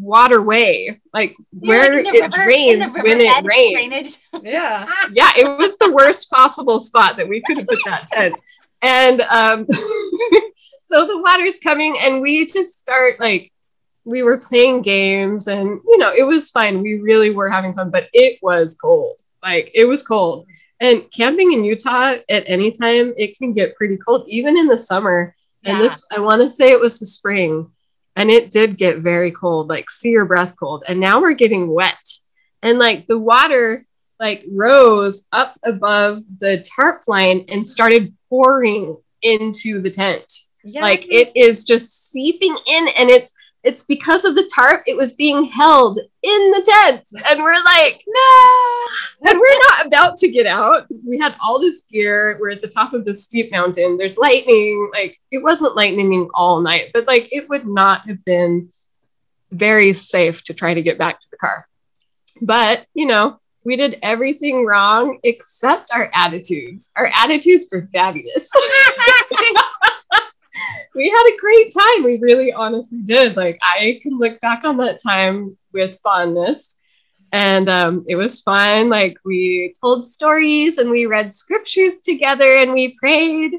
waterway 0.00 1.00
like 1.12 1.36
You're, 1.52 1.68
where 1.78 2.04
like, 2.04 2.14
it 2.14 2.20
river- 2.22 2.44
drains 2.44 2.94
when 2.94 3.20
it 3.20 3.44
rains 3.44 3.74
drainage. 3.74 4.18
Yeah. 4.42 4.86
yeah, 5.12 5.30
it 5.36 5.58
was 5.58 5.76
the 5.78 5.92
worst 5.92 6.30
possible 6.30 6.78
spot 6.80 7.16
that 7.16 7.28
we 7.28 7.40
could 7.42 7.58
have 7.58 7.66
put 7.66 7.78
that 7.86 8.06
tent. 8.08 8.34
And 8.82 9.20
um, 9.22 9.66
so 10.82 11.06
the 11.06 11.22
water's 11.22 11.58
coming, 11.58 11.96
and 12.00 12.20
we 12.20 12.46
just 12.46 12.78
start 12.78 13.18
like 13.20 13.50
we 14.04 14.22
were 14.22 14.38
playing 14.38 14.82
games, 14.82 15.46
and 15.46 15.80
you 15.86 15.98
know 15.98 16.12
it 16.14 16.24
was 16.24 16.50
fine. 16.50 16.82
We 16.82 16.94
really 17.00 17.30
were 17.30 17.48
having 17.48 17.74
fun, 17.74 17.90
but 17.90 18.08
it 18.12 18.38
was 18.42 18.74
cold. 18.74 19.16
Like 19.42 19.70
it 19.74 19.86
was 19.86 20.02
cold. 20.02 20.46
And 20.80 21.10
camping 21.16 21.52
in 21.52 21.64
Utah 21.64 22.16
at 22.28 22.42
any 22.46 22.70
time, 22.70 23.14
it 23.16 23.38
can 23.38 23.52
get 23.52 23.76
pretty 23.76 23.96
cold, 23.96 24.26
even 24.28 24.58
in 24.58 24.66
the 24.66 24.76
summer. 24.76 25.34
And 25.64 25.78
Yeah. 25.78 25.84
this, 25.84 26.04
I 26.10 26.20
want 26.20 26.42
to 26.42 26.50
say 26.50 26.72
it 26.72 26.80
was 26.80 26.98
the 26.98 27.06
spring, 27.06 27.70
and 28.16 28.30
it 28.30 28.50
did 28.50 28.76
get 28.76 28.98
very 28.98 29.30
cold, 29.32 29.68
like 29.68 29.90
see 29.90 30.10
your 30.10 30.26
breath 30.26 30.54
cold. 30.58 30.84
And 30.88 31.00
now 31.00 31.20
we're 31.20 31.34
getting 31.34 31.72
wet, 31.72 31.98
and 32.62 32.78
like 32.78 33.06
the 33.06 33.18
water 33.18 33.84
like 34.20 34.44
rose 34.52 35.26
up 35.32 35.58
above 35.64 36.22
the 36.38 36.64
tarp 36.76 37.02
line 37.08 37.44
and 37.48 37.66
started 37.66 38.14
pouring 38.28 38.96
into 39.22 39.80
the 39.82 39.90
tent. 39.90 40.32
Yeah. 40.62 40.82
Like 40.82 41.06
it 41.10 41.32
is 41.34 41.64
just 41.64 42.10
seeping 42.10 42.56
in 42.66 42.88
and 42.88 43.10
it's 43.10 43.34
it's 43.64 43.82
because 43.82 44.24
of 44.24 44.34
the 44.34 44.48
tarp. 44.54 44.82
It 44.86 44.96
was 44.96 45.14
being 45.14 45.44
held 45.46 45.98
in 45.98 46.50
the 46.50 46.62
tent. 46.82 47.08
And 47.28 47.42
we're 47.42 47.54
like, 47.64 48.02
No. 48.06 48.84
and 49.30 49.38
we're 49.40 49.60
not 49.70 49.86
about 49.86 50.16
to 50.18 50.28
get 50.28 50.46
out. 50.46 50.86
We 51.06 51.18
had 51.18 51.34
all 51.42 51.60
this 51.60 51.82
gear. 51.90 52.38
We're 52.40 52.50
at 52.50 52.60
the 52.60 52.68
top 52.68 52.92
of 52.92 53.04
this 53.04 53.24
steep 53.24 53.50
mountain. 53.50 53.96
There's 53.96 54.18
lightning. 54.18 54.90
Like 54.92 55.18
it 55.30 55.42
wasn't 55.42 55.76
lightning 55.76 56.28
all 56.34 56.60
night, 56.60 56.90
but 56.92 57.06
like 57.06 57.32
it 57.32 57.48
would 57.48 57.66
not 57.66 58.02
have 58.08 58.24
been 58.24 58.68
very 59.50 59.92
safe 59.92 60.44
to 60.44 60.54
try 60.54 60.74
to 60.74 60.82
get 60.82 60.98
back 60.98 61.20
to 61.20 61.28
the 61.30 61.36
car. 61.36 61.66
But, 62.42 62.86
you 62.94 63.06
know, 63.06 63.38
we 63.64 63.76
did 63.76 63.98
everything 64.02 64.66
wrong 64.66 65.18
except 65.22 65.90
our 65.94 66.10
attitudes. 66.14 66.90
Our 66.96 67.10
attitudes 67.14 67.68
were 67.72 67.88
fabulous. 67.92 68.50
we 70.94 71.10
had 71.10 71.32
a 71.32 71.40
great 71.40 71.72
time. 71.72 72.04
We 72.04 72.18
really 72.20 72.52
honestly 72.52 73.00
did. 73.02 73.36
Like 73.36 73.58
I 73.62 73.98
can 74.02 74.18
look 74.18 74.40
back 74.40 74.64
on 74.64 74.76
that 74.78 75.02
time 75.02 75.56
with 75.72 75.98
fondness. 76.02 76.78
And 77.32 77.68
um, 77.68 78.04
it 78.06 78.14
was 78.14 78.42
fun. 78.42 78.88
Like 78.88 79.16
we 79.24 79.72
told 79.80 80.04
stories 80.04 80.78
and 80.78 80.88
we 80.88 81.06
read 81.06 81.32
scriptures 81.32 82.00
together 82.00 82.58
and 82.58 82.72
we 82.72 82.94
prayed. 82.98 83.54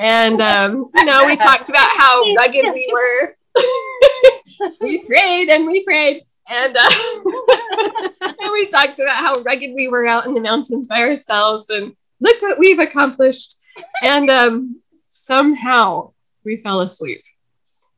And 0.00 0.40
um, 0.40 0.90
you 0.94 1.04
know, 1.04 1.24
we 1.26 1.36
talked 1.36 1.68
about 1.68 1.90
how 1.90 2.22
rugged 2.34 2.64
we 2.72 2.92
were. 2.92 3.36
we 4.80 5.04
prayed 5.04 5.48
and 5.48 5.66
we 5.66 5.84
prayed. 5.84 6.22
And, 6.50 6.76
uh, 6.76 6.90
and 8.22 8.52
we 8.52 8.68
talked 8.68 9.00
about 9.00 9.16
how 9.16 9.32
rugged 9.42 9.74
we 9.74 9.88
were 9.88 10.06
out 10.06 10.26
in 10.26 10.32
the 10.32 10.40
mountains 10.40 10.86
by 10.86 11.00
ourselves. 11.00 11.68
And 11.70 11.94
look 12.20 12.40
what 12.40 12.58
we've 12.58 12.78
accomplished. 12.78 13.56
And 14.02 14.30
um, 14.30 14.80
somehow 15.06 16.12
we 16.48 16.56
fell 16.56 16.80
asleep. 16.80 17.20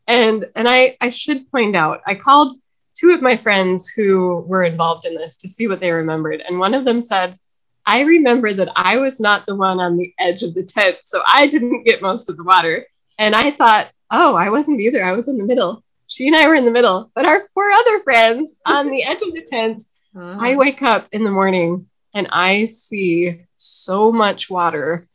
And 0.06 0.44
and 0.56 0.68
I, 0.68 0.96
I 1.00 1.08
should 1.08 1.50
point 1.50 1.76
out, 1.76 2.00
I 2.06 2.16
called 2.16 2.54
two 2.94 3.10
of 3.10 3.22
my 3.22 3.36
friends 3.36 3.88
who 3.88 4.44
were 4.46 4.64
involved 4.64 5.06
in 5.06 5.14
this 5.14 5.38
to 5.38 5.48
see 5.48 5.68
what 5.68 5.80
they 5.80 5.92
remembered. 5.92 6.42
And 6.46 6.58
one 6.58 6.74
of 6.74 6.84
them 6.84 7.02
said, 7.02 7.38
I 7.86 8.02
remember 8.02 8.52
that 8.52 8.72
I 8.76 8.98
was 8.98 9.20
not 9.20 9.46
the 9.46 9.56
one 9.56 9.80
on 9.80 9.96
the 9.96 10.12
edge 10.18 10.42
of 10.42 10.54
the 10.54 10.64
tent, 10.64 10.96
so 11.02 11.22
I 11.26 11.46
didn't 11.46 11.84
get 11.84 12.02
most 12.02 12.28
of 12.28 12.36
the 12.36 12.44
water. 12.44 12.86
And 13.18 13.34
I 13.34 13.52
thought, 13.52 13.92
oh, 14.10 14.34
I 14.34 14.50
wasn't 14.50 14.80
either. 14.80 15.02
I 15.02 15.12
was 15.12 15.28
in 15.28 15.38
the 15.38 15.46
middle. 15.46 15.82
She 16.08 16.26
and 16.26 16.36
I 16.36 16.48
were 16.48 16.56
in 16.56 16.64
the 16.64 16.72
middle, 16.72 17.10
but 17.14 17.26
our 17.26 17.46
four 17.54 17.70
other 17.70 18.00
friends 18.02 18.56
on 18.66 18.90
the 18.90 19.04
edge 19.04 19.22
of 19.22 19.32
the 19.32 19.46
tent. 19.48 19.82
Uh-huh. 20.12 20.38
I 20.40 20.56
wake 20.56 20.82
up 20.82 21.06
in 21.12 21.22
the 21.22 21.30
morning 21.30 21.86
and 22.14 22.26
I 22.32 22.64
see 22.64 23.46
so 23.54 24.10
much 24.10 24.50
water 24.50 25.08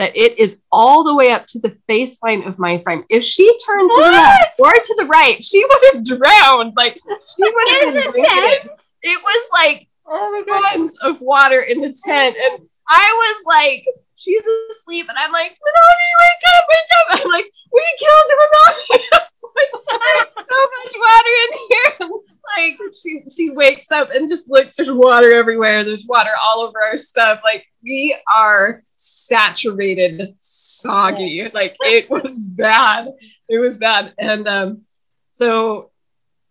that 0.00 0.16
it 0.16 0.38
is 0.38 0.62
all 0.72 1.04
the 1.04 1.14
way 1.14 1.30
up 1.30 1.46
to 1.46 1.60
the 1.60 1.76
face 1.86 2.22
line 2.22 2.42
of 2.42 2.58
my 2.58 2.82
friend. 2.82 3.04
If 3.08 3.22
she 3.22 3.46
turned 3.64 3.90
to 3.90 3.96
the 3.96 4.10
left 4.10 4.58
or 4.58 4.72
to 4.72 4.94
the 4.98 5.06
right, 5.06 5.42
she 5.42 5.64
would 5.64 5.82
have 5.92 6.04
drowned. 6.04 6.72
Like 6.76 6.94
she 6.94 7.44
would 7.44 7.68
have 7.70 7.94
been 7.94 8.02
drinking 8.10 8.24
it. 8.24 8.70
Was 9.22 9.50
like 9.52 9.88
Oh 10.12 10.72
tons 10.72 10.98
of 11.02 11.20
water 11.20 11.60
in 11.60 11.80
the 11.80 11.94
tent. 12.04 12.36
And 12.36 12.68
I 12.88 13.12
was 13.16 13.44
like, 13.46 13.86
she's 14.20 14.42
asleep. 14.70 15.06
And 15.08 15.18
I'm 15.18 15.32
like, 15.32 15.52
Manani, 15.52 16.10
wake 16.20 16.44
up, 16.54 16.64
wake 16.68 16.92
up. 16.98 17.24
I'm 17.24 17.30
like, 17.30 17.50
we 17.72 17.84
killed 17.98 18.30
Manani. 18.40 19.26
There's 19.90 20.32
so 20.32 20.42
much 20.42 20.94
water 20.98 21.34
in 21.42 21.58
here. 21.68 22.08
Like 22.56 22.80
she 23.00 23.22
she 23.32 23.50
wakes 23.50 23.92
up 23.92 24.08
and 24.12 24.28
just 24.28 24.50
looks, 24.50 24.74
there's 24.74 24.90
water 24.90 25.32
everywhere. 25.32 25.84
There's 25.84 26.06
water 26.08 26.30
all 26.42 26.62
over 26.62 26.82
our 26.82 26.96
stuff. 26.96 27.40
Like 27.44 27.64
we 27.80 28.16
are 28.28 28.82
saturated, 28.94 30.34
soggy. 30.36 31.48
Like 31.54 31.76
it 31.82 32.10
was 32.10 32.40
bad. 32.40 33.06
It 33.48 33.58
was 33.58 33.78
bad. 33.78 34.14
And 34.18 34.48
um, 34.48 34.82
so 35.28 35.92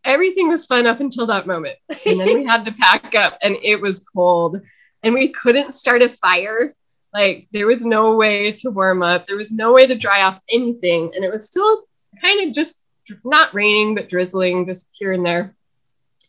everything 0.05 0.47
was 0.47 0.65
fun 0.65 0.88
up 0.88 1.01
until 1.01 1.27
that 1.27 1.47
moment. 1.47 1.77
And 2.05 2.19
then 2.19 2.33
we 2.33 2.45
had 2.45 2.63
to 2.65 2.71
pack 2.73 3.13
up 3.15 3.38
and 3.41 3.57
it 3.61 3.81
was 3.81 3.99
cold. 3.99 4.61
And 5.03 5.13
we 5.13 5.29
couldn't 5.29 5.73
start 5.73 6.01
a 6.01 6.09
fire. 6.09 6.73
Like 7.13 7.47
there 7.51 7.67
was 7.67 7.85
no 7.85 8.15
way 8.15 8.51
to 8.53 8.69
warm 8.69 9.01
up. 9.01 9.27
There 9.27 9.37
was 9.37 9.51
no 9.51 9.73
way 9.73 9.87
to 9.87 9.97
dry 9.97 10.21
off 10.23 10.41
anything. 10.49 11.11
And 11.15 11.23
it 11.23 11.31
was 11.31 11.47
still 11.47 11.85
kind 12.21 12.47
of 12.47 12.53
just 12.53 12.83
not 13.23 13.53
raining, 13.53 13.95
but 13.95 14.09
drizzling 14.09 14.65
just 14.65 14.89
here 14.93 15.13
and 15.13 15.25
there. 15.25 15.55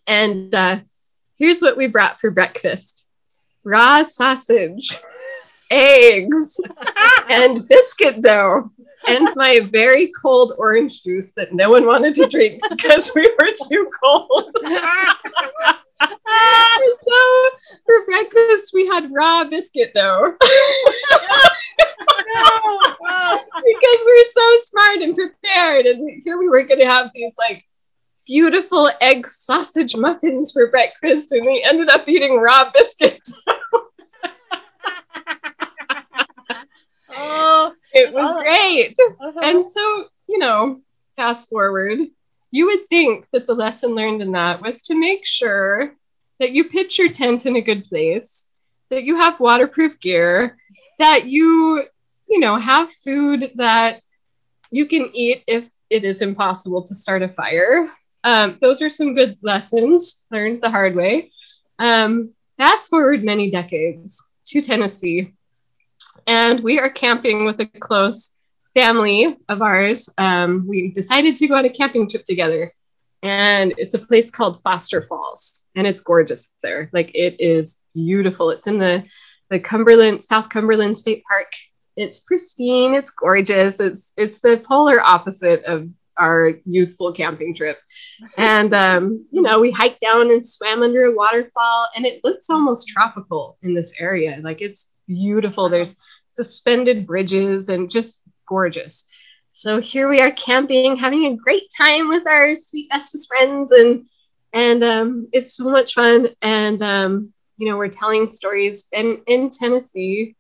And 0.06 0.54
uh, 0.54 0.80
here's 1.38 1.60
what 1.60 1.76
we 1.76 1.86
brought 1.86 2.18
for 2.18 2.30
breakfast 2.30 3.04
raw 3.64 4.02
sausage, 4.02 4.88
eggs, 5.70 6.60
and 7.28 7.60
biscuit 7.68 8.22
dough, 8.22 8.70
and 9.06 9.28
my 9.36 9.60
very 9.70 10.12
cold 10.20 10.52
orange 10.58 11.02
juice 11.02 11.32
that 11.32 11.52
no 11.52 11.70
one 11.70 11.86
wanted 11.86 12.14
to 12.14 12.26
drink 12.26 12.62
because 12.70 13.10
we 13.14 13.30
were 13.38 13.52
too 13.68 13.90
cold. 14.02 14.54
So 16.00 17.50
for 17.84 18.06
breakfast, 18.06 18.72
we 18.74 18.86
had 18.86 19.10
raw 19.12 19.44
biscuit 19.44 19.92
dough 19.94 20.32
because 20.40 20.60
we're 24.06 24.24
so 24.30 24.56
smart 24.64 24.98
and 25.00 25.14
prepared. 25.14 25.86
And 25.86 26.22
here 26.22 26.38
we 26.38 26.48
were 26.48 26.64
going 26.66 26.80
to 26.80 26.86
have 26.86 27.10
these 27.14 27.34
like 27.38 27.64
beautiful 28.26 28.88
egg 29.00 29.26
sausage 29.28 29.96
muffins 29.96 30.52
for 30.52 30.70
breakfast, 30.70 31.32
and 31.32 31.44
we 31.46 31.62
ended 31.62 31.88
up 31.90 32.08
eating 32.08 32.36
raw 32.38 32.70
biscuit. 32.72 33.20
Oh. 37.22 37.72
It 37.92 38.12
was 38.14 38.32
Oh. 38.32 38.38
great. 38.40 38.96
uh-huh. 38.98 39.40
And 39.42 39.66
so, 39.66 40.06
you 40.28 40.38
know, 40.38 40.80
fast 41.16 41.50
forward, 41.50 41.98
you 42.50 42.66
would 42.66 42.88
think 42.88 43.28
that 43.30 43.46
the 43.46 43.54
lesson 43.54 43.94
learned 43.94 44.22
in 44.22 44.32
that 44.32 44.60
was 44.60 44.82
to 44.82 44.98
make 44.98 45.24
sure 45.24 45.94
that 46.40 46.52
you 46.52 46.64
pitch 46.64 46.98
your 46.98 47.10
tent 47.10 47.46
in 47.46 47.56
a 47.56 47.62
good 47.62 47.84
place, 47.84 48.50
that 48.88 49.04
you 49.04 49.20
have 49.20 49.40
waterproof 49.40 50.00
gear, 50.00 50.56
that 50.98 51.26
you, 51.26 51.84
you 52.28 52.40
know, 52.40 52.56
have 52.56 52.90
food 52.90 53.52
that 53.56 54.00
you 54.70 54.86
can 54.86 55.10
eat 55.12 55.44
if 55.46 55.68
it 55.90 56.04
is 56.04 56.22
impossible 56.22 56.82
to 56.82 56.94
start 56.94 57.22
a 57.22 57.28
fire. 57.28 57.88
Um, 58.24 58.58
those 58.60 58.82
are 58.82 58.88
some 58.88 59.14
good 59.14 59.36
lessons 59.42 60.24
learned 60.30 60.60
the 60.60 60.70
hard 60.70 60.94
way. 60.94 61.30
Um, 61.78 62.34
fast 62.58 62.90
forward 62.90 63.24
many 63.24 63.50
decades 63.50 64.20
to 64.46 64.60
Tennessee, 64.60 65.34
and 66.26 66.60
we 66.60 66.78
are 66.78 66.90
camping 66.90 67.44
with 67.44 67.60
a 67.60 67.66
close 67.66 68.36
family 68.74 69.36
of 69.48 69.62
ours. 69.62 70.08
Um, 70.18 70.66
we 70.68 70.92
decided 70.92 71.36
to 71.36 71.48
go 71.48 71.56
on 71.56 71.64
a 71.64 71.70
camping 71.70 72.08
trip 72.08 72.24
together, 72.24 72.72
and 73.22 73.74
it's 73.78 73.94
a 73.94 73.98
place 73.98 74.30
called 74.30 74.62
Foster 74.62 75.02
Falls, 75.02 75.68
and 75.76 75.86
it's 75.86 76.00
gorgeous 76.00 76.50
there. 76.62 76.90
Like 76.92 77.10
it 77.14 77.36
is 77.38 77.80
beautiful. 77.94 78.50
It's 78.50 78.66
in 78.66 78.78
the 78.78 79.04
the 79.50 79.60
Cumberland 79.60 80.22
South 80.22 80.48
Cumberland 80.48 80.96
State 80.96 81.22
Park. 81.28 81.52
It's 81.96 82.20
pristine. 82.20 82.94
It's 82.94 83.10
gorgeous. 83.10 83.80
It's 83.80 84.12
it's 84.16 84.38
the 84.40 84.62
polar 84.64 85.00
opposite 85.00 85.64
of 85.64 85.90
our 86.16 86.52
youthful 86.64 87.12
camping 87.12 87.54
trip. 87.54 87.76
And 88.36 88.72
um, 88.74 89.26
you 89.32 89.42
know, 89.42 89.60
we 89.60 89.70
hiked 89.70 90.00
down 90.00 90.30
and 90.30 90.44
swam 90.44 90.82
under 90.82 91.04
a 91.04 91.16
waterfall, 91.16 91.88
and 91.96 92.06
it 92.06 92.22
looks 92.22 92.48
almost 92.50 92.88
tropical 92.88 93.58
in 93.62 93.74
this 93.74 93.92
area. 93.98 94.38
Like 94.42 94.60
it's 94.60 94.94
beautiful. 95.06 95.68
There's 95.68 95.96
suspended 96.26 97.06
bridges 97.06 97.68
and 97.68 97.90
just 97.90 98.22
gorgeous. 98.50 99.08
So 99.52 99.80
here 99.80 100.10
we 100.10 100.20
are 100.20 100.32
camping, 100.32 100.96
having 100.96 101.26
a 101.26 101.36
great 101.36 101.64
time 101.76 102.08
with 102.08 102.26
our 102.26 102.54
sweet 102.54 102.90
bestest 102.90 103.28
friends, 103.28 103.72
and 103.72 104.04
and 104.52 104.84
um, 104.84 105.28
it's 105.32 105.56
so 105.56 105.64
much 105.70 105.94
fun. 105.94 106.28
And 106.42 106.82
um, 106.82 107.32
you 107.56 107.68
know, 107.68 107.76
we're 107.76 107.88
telling 107.88 108.28
stories. 108.28 108.88
And 108.92 109.20
in 109.26 109.50
Tennessee, 109.50 110.36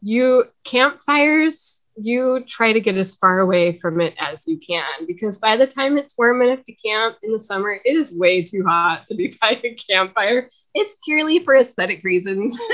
you 0.00 0.44
campfires, 0.64 1.82
you 1.96 2.44
try 2.46 2.72
to 2.72 2.80
get 2.80 2.96
as 2.96 3.14
far 3.14 3.40
away 3.40 3.78
from 3.78 4.00
it 4.00 4.14
as 4.18 4.46
you 4.48 4.58
can 4.58 5.06
because 5.06 5.38
by 5.38 5.56
the 5.56 5.66
time 5.66 5.96
it's 5.96 6.18
warm 6.18 6.42
enough 6.42 6.64
to 6.64 6.72
camp 6.74 7.16
in 7.22 7.32
the 7.32 7.38
summer, 7.38 7.78
it 7.84 7.96
is 7.96 8.18
way 8.18 8.42
too 8.42 8.64
hot 8.66 9.06
to 9.06 9.14
be 9.14 9.34
by 9.40 9.60
a 9.62 9.74
campfire. 9.74 10.48
It's 10.74 10.96
purely 11.04 11.44
for 11.44 11.56
aesthetic 11.56 12.02
reasons. 12.04 12.58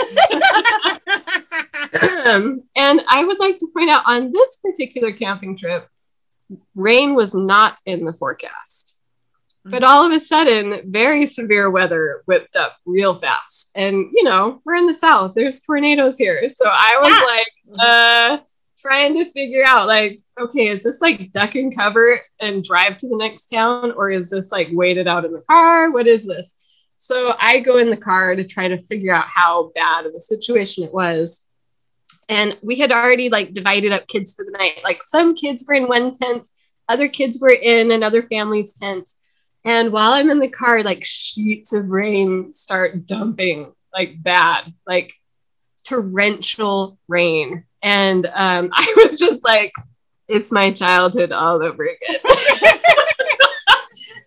Um, 2.24 2.60
and 2.76 3.02
I 3.08 3.24
would 3.24 3.38
like 3.38 3.58
to 3.58 3.68
point 3.74 3.90
out 3.90 4.02
on 4.06 4.32
this 4.32 4.56
particular 4.56 5.12
camping 5.12 5.56
trip, 5.56 5.86
rain 6.74 7.14
was 7.14 7.34
not 7.34 7.78
in 7.86 8.04
the 8.04 8.12
forecast. 8.12 8.98
But 9.64 9.84
all 9.84 10.06
of 10.06 10.12
a 10.12 10.20
sudden, 10.20 10.90
very 10.90 11.26
severe 11.26 11.70
weather 11.70 12.22
whipped 12.24 12.56
up 12.56 12.76
real 12.86 13.14
fast. 13.14 13.70
And, 13.74 14.06
you 14.12 14.24
know, 14.24 14.62
we're 14.64 14.76
in 14.76 14.86
the 14.86 14.94
South, 14.94 15.34
there's 15.34 15.60
tornadoes 15.60 16.16
here. 16.16 16.48
So 16.48 16.66
I 16.66 16.98
was 16.98 17.76
like, 17.76 17.78
uh, 17.78 18.38
trying 18.78 19.14
to 19.14 19.30
figure 19.32 19.62
out, 19.66 19.86
like, 19.86 20.18
okay, 20.40 20.68
is 20.68 20.82
this 20.82 21.02
like 21.02 21.30
duck 21.32 21.56
and 21.56 21.76
cover 21.76 22.18
and 22.40 22.64
drive 22.64 22.96
to 22.96 23.08
the 23.08 23.18
next 23.18 23.48
town? 23.48 23.92
Or 23.92 24.10
is 24.10 24.30
this 24.30 24.50
like 24.50 24.68
waited 24.72 25.06
out 25.06 25.26
in 25.26 25.30
the 25.30 25.42
car? 25.42 25.92
What 25.92 26.06
is 26.06 26.26
this? 26.26 26.54
So 26.96 27.34
I 27.38 27.60
go 27.60 27.76
in 27.76 27.90
the 27.90 27.96
car 27.96 28.34
to 28.34 28.44
try 28.44 28.66
to 28.66 28.82
figure 28.84 29.14
out 29.14 29.26
how 29.28 29.72
bad 29.74 30.06
of 30.06 30.12
a 30.14 30.20
situation 30.20 30.84
it 30.84 30.94
was 30.94 31.46
and 32.30 32.56
we 32.62 32.78
had 32.78 32.92
already 32.92 33.28
like 33.28 33.52
divided 33.52 33.92
up 33.92 34.06
kids 34.08 34.32
for 34.32 34.44
the 34.46 34.52
night 34.52 34.80
like 34.82 35.02
some 35.02 35.34
kids 35.34 35.66
were 35.68 35.74
in 35.74 35.86
one 35.86 36.10
tent 36.10 36.46
other 36.88 37.08
kids 37.08 37.38
were 37.40 37.54
in 37.62 37.90
another 37.92 38.22
family's 38.24 38.72
tent 38.72 39.08
And 39.64 39.92
while 39.92 40.12
I'm 40.12 40.30
in 40.30 40.40
the 40.40 40.50
car, 40.50 40.82
like 40.82 41.04
sheets 41.04 41.72
of 41.72 41.88
rain 41.90 42.52
start 42.52 43.06
dumping 43.06 43.72
like 43.92 44.22
bad, 44.22 44.72
like 44.86 45.12
torrential 45.84 46.98
rain. 47.08 47.64
And 47.82 48.26
um, 48.26 48.70
I 48.74 48.94
was 48.96 49.18
just 49.18 49.44
like, 49.44 49.72
it's 50.28 50.52
my 50.52 50.72
childhood 50.72 51.32
all 51.32 51.62
over 51.62 51.82
again. 51.84 52.20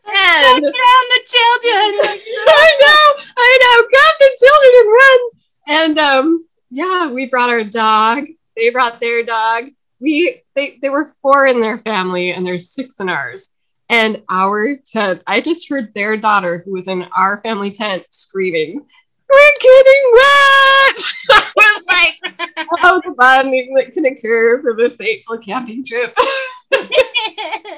and 0.05 0.61
Drown 0.61 1.05
the 1.09 1.23
children. 1.25 1.91
I 2.47 2.69
know, 2.79 3.05
I 3.37 3.51
know, 3.61 3.77
grab 3.89 4.15
the 4.19 4.31
children 4.39 4.71
and 4.79 4.89
run. 5.01 5.19
And 5.65 5.97
um, 5.99 6.45
yeah, 6.73 7.11
we 7.11 7.29
brought 7.29 7.49
our 7.49 7.63
dog. 7.63 8.25
They 8.57 8.71
brought 8.71 8.99
their 8.99 9.23
dog. 9.23 9.65
We 9.99 10.41
they 10.55 10.79
they 10.81 10.89
were 10.89 11.05
four 11.05 11.45
in 11.45 11.61
their 11.61 11.77
family, 11.77 12.31
and 12.31 12.45
there's 12.45 12.73
six 12.73 12.99
in 12.99 13.09
ours. 13.09 13.55
And 13.89 14.23
our 14.29 14.77
tent, 14.85 15.21
I 15.27 15.39
just 15.39 15.69
heard 15.69 15.93
their 15.93 16.17
daughter, 16.17 16.63
who 16.65 16.73
was 16.73 16.87
in 16.87 17.03
our 17.15 17.41
family 17.41 17.69
tent, 17.69 18.05
screaming, 18.09 18.79
"We're 18.79 19.51
getting 19.61 20.11
wet!" 20.13 21.03
I 21.31 21.51
was 21.55 21.85
like, 21.89 22.49
"Oh, 22.83 23.01
the 23.05 23.13
bonding 23.15 23.75
that 23.75 23.91
can 23.91 24.05
occur 24.05 24.61
from 24.63 24.79
a 24.79 24.89
fateful 24.89 25.37
camping 25.37 25.85
trip." 25.85 26.15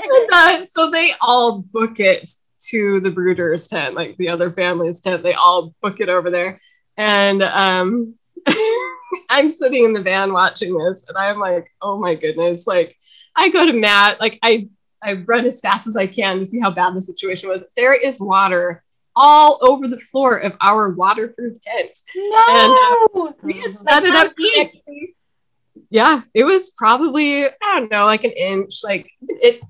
And, 0.08 0.30
uh, 0.32 0.64
so 0.64 0.90
they 0.90 1.12
all 1.20 1.66
book 1.74 2.00
it 2.00 2.32
to 2.70 3.00
the 3.02 3.10
brooders 3.10 3.68
tent, 3.68 3.96
like 3.96 4.16
the 4.18 4.30
other 4.30 4.52
family's 4.52 5.02
tent. 5.02 5.24
They 5.24 5.34
all 5.34 5.74
book 5.82 6.00
it 6.00 6.08
over 6.08 6.30
there. 6.30 6.62
And 6.96 7.42
um, 7.42 8.16
I'm 9.30 9.50
sitting 9.50 9.86
in 9.86 9.94
the 9.94 10.02
van 10.02 10.34
watching 10.34 10.78
this, 10.78 11.06
and 11.08 11.18
I'm 11.18 11.40
like, 11.40 11.72
oh 11.82 11.98
my 12.00 12.16
goodness. 12.16 12.68
Like, 12.68 12.96
I 13.36 13.50
go 13.50 13.66
to 13.66 13.74
Matt, 13.74 14.20
like, 14.20 14.40
I, 14.44 14.70
I 15.04 15.24
run 15.28 15.46
as 15.46 15.62
fast 15.62 15.88
as 15.88 15.98
I 15.98 16.08
can 16.08 16.40
to 16.40 16.46
see 16.46 16.60
how 16.60 16.72
bad 16.72 16.96
the 16.96 17.02
situation 17.02 17.50
was. 17.50 17.66
There 17.76 17.94
is 17.94 18.20
water 18.20 18.84
all 19.16 19.60
over 19.62 19.88
the 19.88 19.98
floor 19.98 20.38
of 20.38 20.54
our 20.62 20.94
waterproof 20.94 21.60
tent. 21.62 22.00
no. 22.16 23.00
Uh, 23.16 23.32
we 23.42 23.62
had 23.62 23.76
set 23.76 24.04
it 24.04 24.14
up 24.14 24.34
correctly. 24.36 25.16
Yeah, 25.90 26.22
it 26.34 26.44
was 26.44 26.72
probably 26.72 27.46
I 27.46 27.52
don't 27.62 27.92
know, 27.92 28.06
like 28.06 28.24
an 28.24 28.32
inch. 28.32 28.82
Like 28.84 29.10
it, 29.22 29.62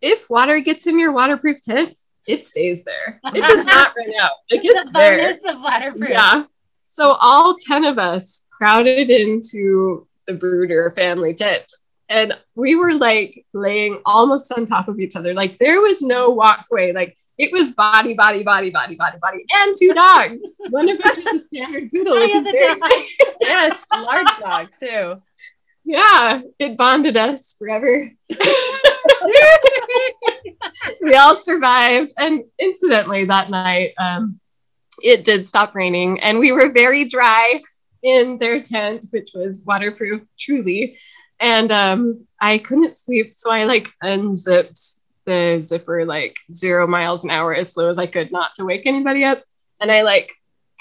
if 0.00 0.30
water 0.30 0.60
gets 0.60 0.86
in 0.86 0.98
your 0.98 1.12
waterproof 1.12 1.60
tent, 1.62 1.98
it 2.26 2.44
stays 2.44 2.84
there. 2.84 3.20
It 3.34 3.40
does 3.40 3.64
not 3.64 3.94
run 3.96 4.12
out. 4.20 4.32
It 4.48 4.62
gets 4.62 4.90
the 4.90 4.98
there. 4.98 5.30
of 5.32 5.60
waterproof. 5.60 6.10
Yeah. 6.10 6.44
So 6.82 7.16
all 7.20 7.56
ten 7.58 7.84
of 7.84 7.98
us 7.98 8.46
crowded 8.60 9.08
into 9.08 10.06
the 10.26 10.34
Brooder 10.34 10.92
family 10.94 11.32
tent, 11.34 11.64
and 12.10 12.34
we 12.54 12.76
were 12.76 12.92
like 12.92 13.46
laying 13.54 14.00
almost 14.04 14.52
on 14.52 14.66
top 14.66 14.88
of 14.88 15.00
each 15.00 15.16
other. 15.16 15.32
Like 15.32 15.56
there 15.58 15.80
was 15.80 16.02
no 16.02 16.30
walkway. 16.30 16.92
Like 16.92 17.16
it 17.38 17.50
was 17.52 17.72
body, 17.72 18.14
body, 18.14 18.42
body, 18.42 18.70
body, 18.70 18.96
body, 18.96 19.16
body, 19.22 19.44
and 19.54 19.74
two 19.74 19.94
dogs. 19.94 20.60
One 20.68 20.90
of 20.90 20.98
which 20.98 21.18
is 21.18 21.26
a 21.26 21.38
standard 21.38 21.90
poodle, 21.90 22.14
which 22.14 22.34
is 22.34 22.44
very 22.44 22.78
yes, 23.40 23.86
large 23.92 24.28
dog 24.40 24.68
too. 24.78 25.22
yeah, 25.84 26.42
it 26.58 26.76
bonded 26.76 27.16
us 27.16 27.54
forever. 27.58 28.04
we 31.00 31.14
all 31.14 31.34
survived. 31.34 32.12
And 32.18 32.44
incidentally, 32.58 33.24
that 33.24 33.48
night, 33.48 33.92
um, 33.98 34.38
it 35.02 35.24
did 35.24 35.46
stop 35.46 35.74
raining, 35.74 36.20
and 36.20 36.38
we 36.38 36.52
were 36.52 36.74
very 36.74 37.06
dry 37.06 37.62
in 38.02 38.38
their 38.38 38.62
tent, 38.62 39.06
which 39.10 39.30
was 39.34 39.64
waterproof, 39.66 40.22
truly. 40.38 40.96
And 41.40 41.72
um, 41.72 42.26
I 42.40 42.58
couldn't 42.58 42.96
sleep, 42.96 43.32
so 43.32 43.50
I 43.50 43.64
like 43.64 43.88
unzipped 44.02 44.78
the 45.26 45.58
zipper 45.60 46.04
like 46.04 46.36
zero 46.52 46.86
miles 46.86 47.24
an 47.24 47.30
hour 47.30 47.54
as 47.54 47.72
slow 47.72 47.88
as 47.88 47.98
I 47.98 48.06
could, 48.06 48.32
not 48.32 48.54
to 48.56 48.64
wake 48.64 48.86
anybody 48.86 49.24
up. 49.24 49.42
And 49.80 49.90
I 49.90 50.02
like 50.02 50.32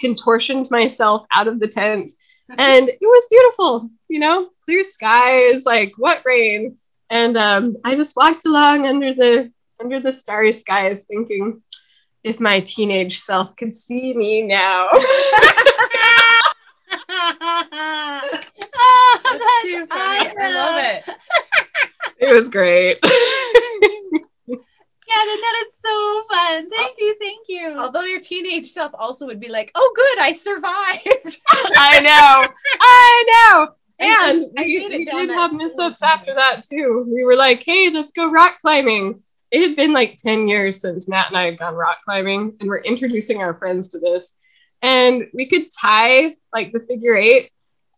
contortioned 0.04 0.70
myself 0.72 1.26
out 1.34 1.48
of 1.48 1.60
the 1.60 1.68
tent, 1.68 2.12
and 2.58 2.90
it 2.90 2.98
was 3.02 3.28
beautiful. 3.30 3.90
You 4.08 4.20
know, 4.20 4.50
clear 4.66 4.84
skies, 4.84 5.66
like 5.66 5.94
what 5.98 6.22
rain. 6.26 6.78
And 7.10 7.38
um, 7.38 7.78
I 7.86 7.96
just 7.96 8.16
walked 8.16 8.46
along 8.46 8.86
under 8.86 9.14
the 9.14 9.52
under 9.80 10.00
the 10.00 10.12
starry 10.12 10.52
skies, 10.52 11.06
thinking, 11.06 11.62
if 12.24 12.40
my 12.40 12.60
teenage 12.60 13.20
self 13.20 13.56
could 13.56 13.76
see 13.76 14.14
me 14.14 14.42
now. 14.42 14.90
That's 17.40 18.48
too 19.64 19.86
funny. 19.88 20.32
I 20.40 20.52
love 20.54 20.78
it. 20.80 21.04
it 22.20 22.34
was 22.34 22.50
great. 22.50 23.00
Kevin, 25.10 25.42
that 25.42 25.66
is 25.66 25.76
so 25.76 26.24
fun. 26.30 26.70
Thank 26.70 26.96
you, 27.00 27.16
thank 27.20 27.48
you. 27.48 27.76
Although 27.78 28.04
your 28.04 28.20
teenage 28.20 28.68
self 28.68 28.92
also 28.94 29.26
would 29.26 29.40
be 29.40 29.50
like, 29.50 29.72
"Oh, 29.74 29.92
good, 29.96 30.20
I 30.20 30.34
survived." 30.34 31.42
I 31.76 32.00
know. 32.02 32.54
I 32.80 33.26
know. 33.28 33.74
And 34.00 34.46
I 34.58 34.64
we, 34.64 34.88
we 34.88 35.06
did 35.06 35.30
have 35.30 35.52
mishaps 35.52 36.02
route. 36.02 36.04
after 36.04 36.34
that 36.34 36.64
too. 36.64 37.06
We 37.14 37.24
were 37.26 37.36
like, 37.36 37.64
hey, 37.64 37.90
let's 37.90 38.12
go 38.12 38.32
rock 38.32 38.58
climbing. 38.62 39.22
It 39.52 39.68
had 39.68 39.76
been 39.76 39.92
like 39.94 40.16
10 40.18 40.48
years 40.48 40.80
since 40.80 41.10
Matt 41.10 41.30
and 41.30 41.38
I 41.38 41.46
had 41.46 41.58
gone 41.58 41.76
rock 41.76 42.02
climbing, 42.06 42.56
and 42.60 42.70
we're 42.70 42.82
introducing 42.82 43.42
our 43.42 43.56
friends 43.56 43.90
to 43.90 44.00
this. 44.00 44.36
And 44.82 45.28
we 45.34 45.48
could 45.48 45.68
tie 45.82 46.36
like 46.54 46.72
the 46.72 46.80
figure 46.82 47.16
eight, 47.16 47.52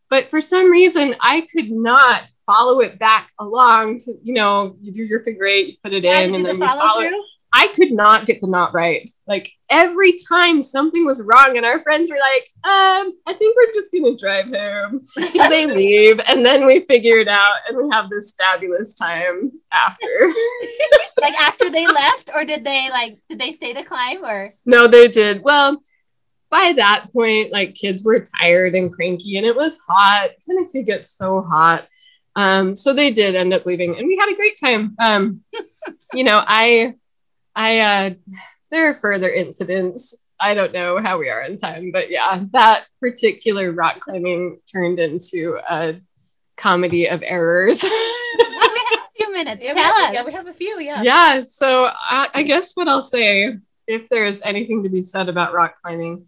but 0.10 0.30
for 0.30 0.42
some 0.42 0.70
reason, 0.70 1.16
I 1.22 1.48
could 1.52 1.72
not 1.72 2.30
follow 2.46 2.82
it 2.82 3.00
back 3.00 3.30
along 3.40 4.00
to, 4.00 4.14
you 4.22 4.34
know, 4.34 4.76
you 4.82 4.92
do 4.92 5.04
your 5.04 5.24
figure 5.24 5.46
eight, 5.46 5.68
you 5.68 5.74
put 5.82 5.94
it 5.94 6.04
in, 6.04 6.36
and 6.36 6.46
then 6.46 6.60
the 6.60 6.66
you 6.66 6.70
follow 6.72 7.02
it. 7.02 7.14
I 7.54 7.68
could 7.76 7.92
not 7.92 8.26
get 8.26 8.40
the 8.42 8.50
knot 8.50 8.74
right. 8.74 9.10
Like 9.28 9.52
every 9.70 10.16
time 10.28 10.62
something 10.62 11.06
was 11.06 11.26
wrong, 11.26 11.58
and 11.58 11.66
our 11.66 11.84
friends 11.84 12.10
were 12.10 12.18
like, 12.18 12.44
um, 12.64 13.14
I 13.28 13.34
think 13.38 13.56
we're 13.56 13.74
just 13.74 13.92
gonna 13.92 14.18
drive 14.18 14.48
home. 14.48 15.02
So 15.04 15.50
they 15.50 15.66
leave, 15.74 16.20
and 16.28 16.46
then 16.46 16.66
we 16.66 16.86
figure 16.86 17.20
it 17.20 17.28
out, 17.28 17.54
and 17.68 17.78
we 17.78 17.90
have 17.92 18.10
this 18.10 18.34
fabulous 18.38 18.94
time 18.94 19.52
after. 19.72 20.08
Like 21.20 21.40
after 21.40 21.70
they 21.70 21.86
left, 21.86 22.32
or 22.34 22.44
did 22.44 22.64
they 22.64 22.90
like 22.90 23.20
did 23.30 23.38
they 23.38 23.52
stay 23.52 23.74
to 23.74 23.84
climb 23.84 24.26
or 24.26 24.56
no, 24.66 24.88
they 24.88 25.08
did. 25.08 25.44
Well, 25.44 25.80
by 26.52 26.74
that 26.76 27.08
point, 27.12 27.52
like 27.52 27.74
kids 27.74 28.04
were 28.04 28.24
tired 28.40 28.76
and 28.76 28.94
cranky, 28.94 29.38
and 29.38 29.46
it 29.46 29.56
was 29.56 29.80
hot. 29.88 30.32
Tennessee 30.42 30.84
gets 30.84 31.08
so 31.18 31.42
hot. 31.42 31.88
Um, 32.36 32.76
so 32.76 32.94
they 32.94 33.12
did 33.12 33.36
end 33.36 33.54
up 33.54 33.66
leaving, 33.66 33.98
and 33.98 34.08
we 34.08 34.18
had 34.18 34.30
a 34.30 34.36
great 34.36 34.58
time. 34.60 34.96
Um, 35.00 35.42
you 36.14 36.24
know, 36.24 36.42
I, 36.46 36.94
I, 37.56 37.80
uh, 37.80 38.10
there 38.70 38.90
are 38.90 38.94
further 38.94 39.30
incidents. 39.30 40.24
I 40.40 40.54
don't 40.54 40.74
know 40.74 40.98
how 40.98 41.18
we 41.18 41.30
are 41.30 41.42
in 41.42 41.58
time, 41.58 41.92
but 41.92 42.10
yeah, 42.10 42.44
that 42.52 42.86
particular 43.00 43.72
rock 43.74 44.00
climbing 44.02 44.60
turned 44.72 45.00
into 45.00 45.60
a 45.70 46.02
comedy 46.58 47.10
of 47.10 47.24
errors. 47.24 47.84
We 48.38 48.48
have 48.58 49.00
a 49.00 49.18
few 49.18 49.34
minutes. 49.34 49.64
Yeah, 49.64 49.74
we 49.74 49.82
Tell 49.82 49.94
have, 49.94 50.10
us. 50.10 50.16
yeah, 50.16 50.26
we 50.26 50.32
have 50.32 50.48
a 50.48 50.54
few. 50.54 50.80
Yeah. 50.80 51.02
yeah, 51.04 51.42
so 51.42 51.86
I, 51.86 52.30
I 52.34 52.44
guess 52.44 52.76
what 52.76 52.88
I'll 52.88 53.02
say, 53.02 53.56
if 53.88 54.10
there's 54.10 54.42
anything 54.42 54.84
to 54.84 54.90
be 54.90 55.04
said 55.04 55.30
about 55.30 55.54
rock 55.54 55.76
climbing, 55.82 56.26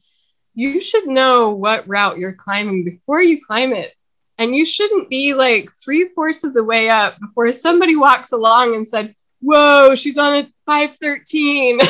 you 0.56 0.80
should 0.80 1.08
know 1.08 1.52
what 1.52 1.88
route 1.88 2.18
you're 2.18 2.36
climbing 2.36 2.84
before 2.84 3.22
you 3.22 3.39
climb 3.42 3.74
it. 3.74 4.00
And 4.38 4.56
you 4.56 4.66
shouldn't 4.66 5.10
be 5.10 5.34
like 5.34 5.70
three 5.72 6.10
fourths 6.10 6.44
of 6.44 6.54
the 6.54 6.63
way 6.63 6.89
up 6.89 7.20
before 7.20 7.52
somebody 7.52 7.96
walks 7.96 8.32
along 8.32 8.76
and 8.76 8.88
said, 8.88 9.16
Whoa, 9.42 9.94
she's 9.96 10.18
on 10.18 10.36
a 10.36 10.44
513. 10.66 11.80
I 11.82 11.86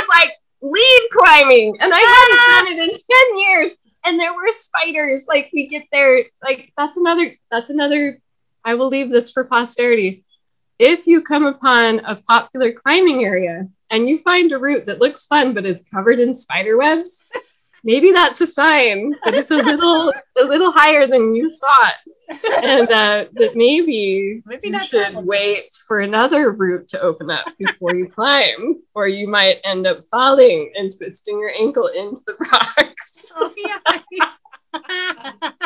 was 0.00 0.08
like, 0.14 0.32
lead 0.60 1.08
climbing. 1.10 1.76
And 1.80 1.92
I 1.92 1.98
hadn't 1.98 2.38
ah! 2.38 2.64
done 2.64 2.78
it 2.78 2.82
in 2.82 2.90
10 2.90 3.38
years. 3.38 3.76
And 4.04 4.18
there 4.18 4.32
were 4.32 4.50
spiders. 4.50 5.26
Like 5.28 5.50
we 5.52 5.68
get 5.68 5.86
there, 5.90 6.24
like 6.42 6.72
that's 6.76 6.96
another, 6.96 7.34
that's 7.50 7.70
another, 7.70 8.20
I 8.64 8.74
will 8.74 8.88
leave 8.88 9.10
this 9.10 9.32
for 9.32 9.48
posterity. 9.48 10.22
If 10.78 11.06
you 11.06 11.22
come 11.22 11.46
upon 11.46 12.00
a 12.00 12.16
popular 12.16 12.72
climbing 12.72 13.24
area 13.24 13.68
and 13.90 14.08
you 14.08 14.18
find 14.18 14.52
a 14.52 14.58
route 14.58 14.86
that 14.86 14.98
looks 14.98 15.26
fun 15.26 15.54
but 15.54 15.64
is 15.64 15.86
covered 15.92 16.18
in 16.18 16.34
spider 16.34 16.76
webs, 16.76 17.30
maybe 17.84 18.12
that's 18.12 18.40
a 18.40 18.46
sign 18.46 19.10
that 19.24 19.34
it's 19.34 19.50
a 19.50 19.56
little 19.56 20.12
a 20.38 20.44
little 20.44 20.72
higher 20.72 21.06
than 21.06 21.34
you 21.34 21.50
thought. 21.50 21.94
And 22.64 22.90
uh, 22.90 23.24
that 23.34 23.52
maybe 23.54 24.42
Maybe 24.46 24.68
you 24.68 24.78
should 24.82 25.14
wait 25.26 25.74
for 25.86 26.00
another 26.00 26.52
route 26.52 26.88
to 26.88 27.00
open 27.00 27.30
up 27.30 27.46
before 27.58 27.94
you 27.94 28.06
climb, 28.06 28.82
or 28.94 29.08
you 29.08 29.28
might 29.28 29.56
end 29.64 29.86
up 29.86 30.02
falling 30.10 30.72
and 30.74 30.90
twisting 30.96 31.38
your 31.38 31.52
ankle 31.58 31.88
into 31.88 32.20
the 32.26 32.36
rocks. 32.52 33.32
Oh 33.36 33.52
yeah. 33.56 33.78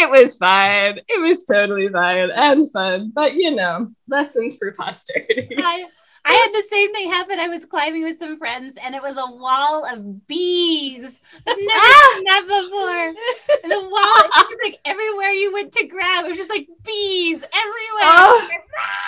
It 0.00 0.08
was 0.10 0.38
fine. 0.38 1.00
It 1.08 1.20
was 1.20 1.42
totally 1.42 1.88
fine 1.88 2.30
and 2.30 2.70
fun, 2.70 3.10
but 3.12 3.34
you 3.34 3.50
know, 3.50 3.90
lessons 4.06 4.56
for 4.56 4.70
posterity. 4.72 5.56
I, 5.58 5.86
I 6.28 6.32
had 6.34 6.52
the 6.52 6.68
same 6.70 6.92
thing 6.92 7.10
happen. 7.10 7.40
I 7.40 7.48
was 7.48 7.64
climbing 7.64 8.04
with 8.04 8.18
some 8.18 8.38
friends, 8.38 8.76
and 8.84 8.94
it 8.94 9.02
was 9.02 9.16
a 9.16 9.26
wall 9.26 9.84
of 9.92 10.26
bees. 10.28 11.20
I've 11.46 11.56
never 11.58 11.70
Ah! 11.70 12.12
seen 12.14 12.24
that 12.24 12.44
before. 12.46 13.62
And 13.64 13.72
the 13.72 13.88
wall, 13.88 14.46
was 14.48 14.58
like 14.64 14.78
everywhere 14.84 15.30
you 15.30 15.52
went 15.52 15.72
to 15.74 15.86
grab, 15.86 16.24
it 16.24 16.28
was 16.28 16.38
just 16.38 16.50
like 16.50 16.68
bees 16.84 17.42
everywhere. 17.42 18.04
Oh, 18.04 18.48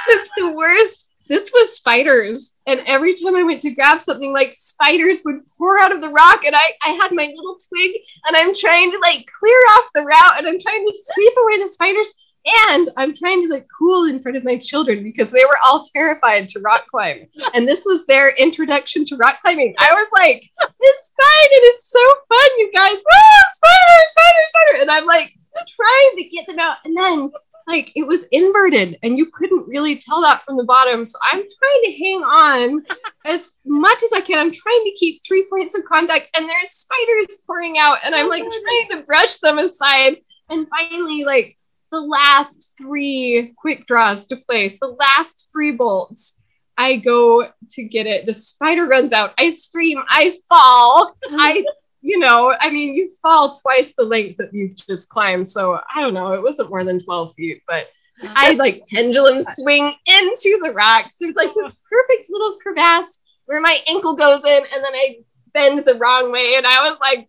it's 0.08 0.30
the 0.36 0.52
worst. 0.52 1.06
this 1.28 1.50
was 1.54 1.76
spiders. 1.76 2.56
And 2.66 2.80
every 2.86 3.14
time 3.14 3.36
I 3.36 3.42
went 3.42 3.60
to 3.62 3.74
grab 3.74 4.00
something, 4.00 4.32
like 4.32 4.52
spiders 4.54 5.22
would 5.24 5.40
pour 5.58 5.78
out 5.80 5.92
of 5.92 6.00
the 6.00 6.08
rock. 6.10 6.44
And 6.44 6.54
I, 6.56 6.72
I 6.84 6.90
had 7.00 7.12
my 7.12 7.26
little 7.34 7.56
twig 7.68 8.00
and 8.26 8.36
I'm 8.36 8.54
trying 8.54 8.90
to 8.92 8.98
like 8.98 9.26
clear 9.38 9.58
off 9.74 9.90
the 9.94 10.02
route 10.02 10.38
and 10.38 10.46
I'm 10.46 10.58
trying 10.60 10.86
to 10.86 10.94
sweep 10.94 11.32
away 11.42 11.62
the 11.62 11.68
spiders. 11.68 12.12
And 12.46 12.88
I'm 12.96 13.14
trying 13.14 13.42
to 13.42 13.52
like 13.52 13.66
cool 13.76 14.04
in 14.08 14.20
front 14.20 14.36
of 14.36 14.44
my 14.44 14.56
children 14.56 15.02
because 15.02 15.30
they 15.30 15.44
were 15.44 15.58
all 15.64 15.84
terrified 15.94 16.48
to 16.50 16.60
rock 16.60 16.86
climb. 16.90 17.26
And 17.54 17.68
this 17.68 17.84
was 17.84 18.06
their 18.06 18.30
introduction 18.36 19.04
to 19.06 19.16
rock 19.16 19.40
climbing. 19.42 19.74
I 19.78 19.92
was 19.92 20.08
like, 20.12 20.38
it's 20.38 21.14
fine 21.20 21.50
and 21.52 21.64
it's 21.64 21.90
so 21.90 22.00
fun, 22.28 22.58
you 22.58 22.70
guys. 22.72 22.96
Ah, 23.12 23.42
spider, 23.52 24.06
spider, 24.06 24.44
spider. 24.46 24.82
And 24.82 24.90
I'm 24.90 25.04
like 25.04 25.32
trying 25.68 26.16
to 26.16 26.24
get 26.28 26.46
them 26.46 26.58
out. 26.58 26.78
And 26.84 26.96
then 26.96 27.30
like 27.66 27.92
it 27.94 28.06
was 28.06 28.24
inverted 28.32 28.98
and 29.02 29.16
you 29.18 29.26
couldn't 29.32 29.68
really 29.68 29.96
tell 29.96 30.22
that 30.22 30.42
from 30.42 30.56
the 30.56 30.64
bottom. 30.64 31.04
So 31.04 31.18
I'm 31.22 31.42
trying 31.42 31.82
to 31.84 31.92
hang 31.92 32.22
on 32.22 32.84
as 33.26 33.50
much 33.64 34.02
as 34.02 34.12
I 34.12 34.20
can. 34.20 34.38
I'm 34.38 34.50
trying 34.50 34.84
to 34.84 34.96
keep 34.98 35.22
three 35.26 35.46
points 35.48 35.76
of 35.76 35.84
contact 35.84 36.28
and 36.34 36.48
there's 36.48 36.70
spiders 36.70 37.38
pouring 37.46 37.78
out 37.78 37.98
and 38.04 38.14
I'm 38.14 38.28
like 38.28 38.42
trying 38.42 38.98
to 38.98 39.06
brush 39.06 39.36
them 39.38 39.58
aside. 39.58 40.16
And 40.48 40.66
finally, 40.68 41.22
like 41.24 41.56
the 41.90 42.00
last 42.00 42.74
three 42.78 43.54
quick 43.56 43.86
draws 43.86 44.26
to 44.26 44.36
place, 44.36 44.78
the 44.78 44.96
last 44.98 45.50
three 45.52 45.72
bolts. 45.72 46.42
I 46.78 46.96
go 46.96 47.46
to 47.70 47.82
get 47.82 48.06
it. 48.06 48.24
The 48.24 48.32
spider 48.32 48.86
runs 48.86 49.12
out. 49.12 49.34
I 49.38 49.50
scream. 49.50 50.02
I 50.08 50.34
fall. 50.48 51.14
I, 51.32 51.62
you 52.00 52.18
know, 52.18 52.54
I 52.58 52.70
mean, 52.70 52.94
you 52.94 53.10
fall 53.20 53.52
twice 53.52 53.94
the 53.94 54.04
length 54.04 54.38
that 54.38 54.54
you've 54.54 54.76
just 54.76 55.10
climbed. 55.10 55.46
So 55.46 55.78
I 55.94 56.00
don't 56.00 56.14
know. 56.14 56.32
It 56.32 56.42
wasn't 56.42 56.70
more 56.70 56.84
than 56.84 56.98
12 56.98 57.34
feet, 57.34 57.62
but 57.68 57.86
I 58.22 58.52
like 58.58 58.82
pendulum 58.90 59.40
swing 59.40 59.92
into 60.06 60.58
the 60.62 60.72
rocks. 60.74 61.18
There's 61.18 61.36
like 61.36 61.52
this 61.54 61.84
perfect 61.90 62.30
little 62.30 62.58
crevasse 62.62 63.24
where 63.46 63.60
my 63.60 63.78
ankle 63.88 64.14
goes 64.14 64.44
in, 64.44 64.62
and 64.72 64.84
then 64.84 64.94
I 64.94 65.16
bend 65.52 65.84
the 65.84 65.96
wrong 65.96 66.30
way. 66.30 66.54
And 66.56 66.66
I 66.66 66.88
was 66.88 66.98
like, 67.00 67.28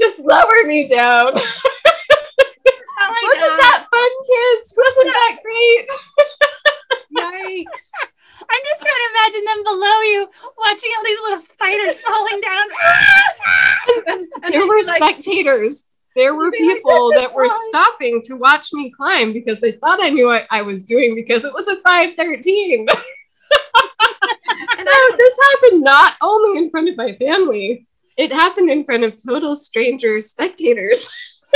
just 0.00 0.18
lower 0.20 0.66
me 0.66 0.88
down. 0.88 1.34
Oh 2.98 3.08
Wasn't 3.10 3.46
God. 3.46 3.58
that 3.58 3.86
fun, 3.90 4.12
kids? 4.26 4.74
Wasn't 4.76 5.12
that 5.12 5.38
great? 5.42 5.88
Yikes. 7.16 7.90
I'm 8.40 8.62
just 8.64 8.80
trying 8.80 9.02
to 9.02 9.10
imagine 9.14 9.44
them 9.44 9.64
below 9.64 10.00
you 10.02 10.28
watching 10.58 10.90
all 10.96 11.04
these 11.04 11.18
little 11.22 11.40
spiders 11.40 12.00
falling 12.00 12.40
down. 12.40 12.66
And, 14.06 14.28
and 14.44 14.54
There 14.54 14.66
were 14.66 14.82
like, 14.86 15.02
spectators. 15.02 15.88
There 16.16 16.34
were 16.34 16.46
You'd 16.46 16.52
be 16.52 16.66
like, 16.66 16.76
people 16.78 17.10
that 17.12 17.32
were 17.32 17.48
stopping 17.68 18.20
to 18.22 18.36
watch 18.36 18.72
me 18.72 18.90
climb 18.90 19.32
because 19.32 19.60
they 19.60 19.72
thought 19.72 20.02
I 20.02 20.10
knew 20.10 20.26
what 20.26 20.44
I 20.50 20.62
was 20.62 20.84
doing 20.84 21.14
because 21.14 21.44
it 21.44 21.52
was 21.52 21.68
a 21.68 21.76
513. 21.76 22.86
So 24.78 25.16
this 25.16 25.38
happened 25.52 25.82
not 25.82 26.14
only 26.22 26.58
in 26.58 26.70
front 26.70 26.88
of 26.88 26.96
my 26.96 27.12
family, 27.14 27.86
it 28.16 28.32
happened 28.32 28.70
in 28.70 28.84
front 28.84 29.04
of 29.04 29.14
total 29.24 29.54
stranger 29.56 30.20
spectators. 30.20 31.08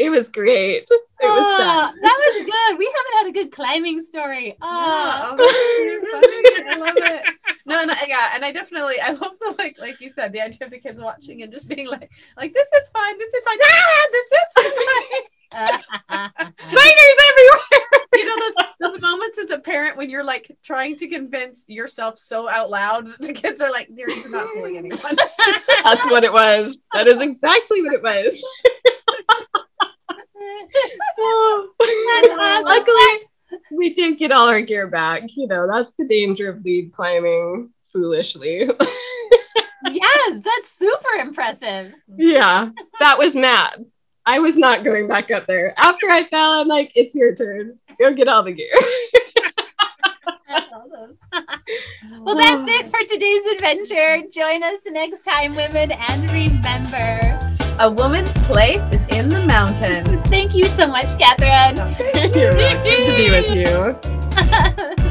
It 0.00 0.08
was 0.08 0.28
great. 0.30 0.88
It 0.90 1.00
was 1.22 1.52
Oh, 1.52 1.56
fun. 1.58 2.00
that 2.00 2.32
was 2.34 2.44
good. 2.44 2.78
We 2.78 2.86
haven't 2.86 3.18
had 3.18 3.26
a 3.28 3.32
good 3.32 3.52
climbing 3.54 4.00
story. 4.00 4.56
Oh. 4.62 5.34
that's 5.36 5.52
really 5.52 6.06
funny. 6.10 6.70
I 6.70 6.76
love 6.78 6.94
it. 6.96 7.34
No, 7.66 7.84
no, 7.84 7.94
yeah, 8.08 8.30
and 8.34 8.42
I 8.42 8.50
definitely, 8.50 8.98
I 9.00 9.10
love 9.10 9.32
the 9.38 9.54
like, 9.58 9.76
like 9.78 10.00
you 10.00 10.08
said, 10.08 10.32
the 10.32 10.40
idea 10.40 10.58
of 10.62 10.70
the 10.70 10.78
kids 10.78 10.98
watching 11.00 11.42
and 11.42 11.52
just 11.52 11.68
being 11.68 11.88
like, 11.88 12.10
like 12.38 12.54
this 12.54 12.66
is 12.82 12.88
fine, 12.88 13.18
this 13.18 13.32
is 13.34 13.44
fine, 13.44 13.58
ah, 13.62 14.06
this 14.10 14.32
is 14.32 14.54
fine. 14.56 15.22
Spiders 16.62 17.16
everywhere. 17.28 18.00
You 18.14 18.24
know 18.24 18.36
those 18.38 18.66
those 18.80 19.00
moments 19.02 19.36
as 19.38 19.50
a 19.50 19.58
parent 19.58 19.96
when 19.96 20.08
you're 20.08 20.24
like 20.24 20.56
trying 20.62 20.96
to 20.96 21.08
convince 21.08 21.68
yourself 21.68 22.18
so 22.18 22.48
out 22.48 22.70
loud 22.70 23.06
that 23.08 23.20
the 23.20 23.32
kids 23.32 23.60
are 23.60 23.70
like, 23.70 23.88
"You're, 23.92 24.10
you're 24.10 24.30
not 24.30 24.48
fooling 24.54 24.78
anyone." 24.78 25.16
That's 25.84 26.06
what 26.08 26.22
it 26.24 26.32
was. 26.32 26.78
That 26.94 27.06
is 27.08 27.20
exactly 27.20 27.82
what 27.82 27.92
it 27.94 28.02
was. 28.02 28.44
Luckily, 32.64 33.20
we 33.72 33.92
did 33.94 34.18
get 34.18 34.32
all 34.32 34.48
our 34.48 34.62
gear 34.62 34.88
back. 34.88 35.22
You 35.36 35.46
know, 35.46 35.66
that's 35.70 35.94
the 35.94 36.06
danger 36.06 36.50
of 36.50 36.64
lead 36.64 36.92
climbing 36.92 37.70
foolishly. 37.92 38.64
yes, 39.90 40.40
that's 40.42 40.70
super 40.70 41.20
impressive. 41.20 41.92
yeah, 42.16 42.70
that 43.00 43.18
was 43.18 43.36
mad. 43.36 43.84
I 44.26 44.38
was 44.38 44.58
not 44.58 44.84
going 44.84 45.08
back 45.08 45.30
up 45.30 45.46
there. 45.46 45.74
After 45.78 46.06
I 46.06 46.24
fell, 46.24 46.52
I'm 46.52 46.68
like, 46.68 46.92
it's 46.94 47.14
your 47.14 47.34
turn. 47.34 47.78
Go 47.98 48.12
get 48.12 48.28
all 48.28 48.42
the 48.42 48.52
gear. 48.52 48.72
Well, 52.22 52.36
that's 52.36 52.68
it 52.68 52.90
for 52.90 53.00
today's 53.08 53.46
adventure. 53.54 54.28
Join 54.30 54.62
us 54.62 54.80
next 54.86 55.22
time, 55.22 55.54
women, 55.54 55.92
and 55.92 56.30
remember. 56.30 57.69
A 57.82 57.90
woman's 57.90 58.36
place 58.42 58.92
is 58.92 59.06
in 59.06 59.30
the 59.30 59.40
mountains. 59.40 60.20
Thank 60.24 60.54
you 60.54 60.64
so 60.64 60.86
much, 60.86 61.18
Catherine. 61.18 61.76
Thank 62.12 62.34
You're 62.34 62.54
welcome 62.54 63.06
to 63.06 63.16
be 63.16 63.30
with 63.30 64.96
you. 64.98 65.06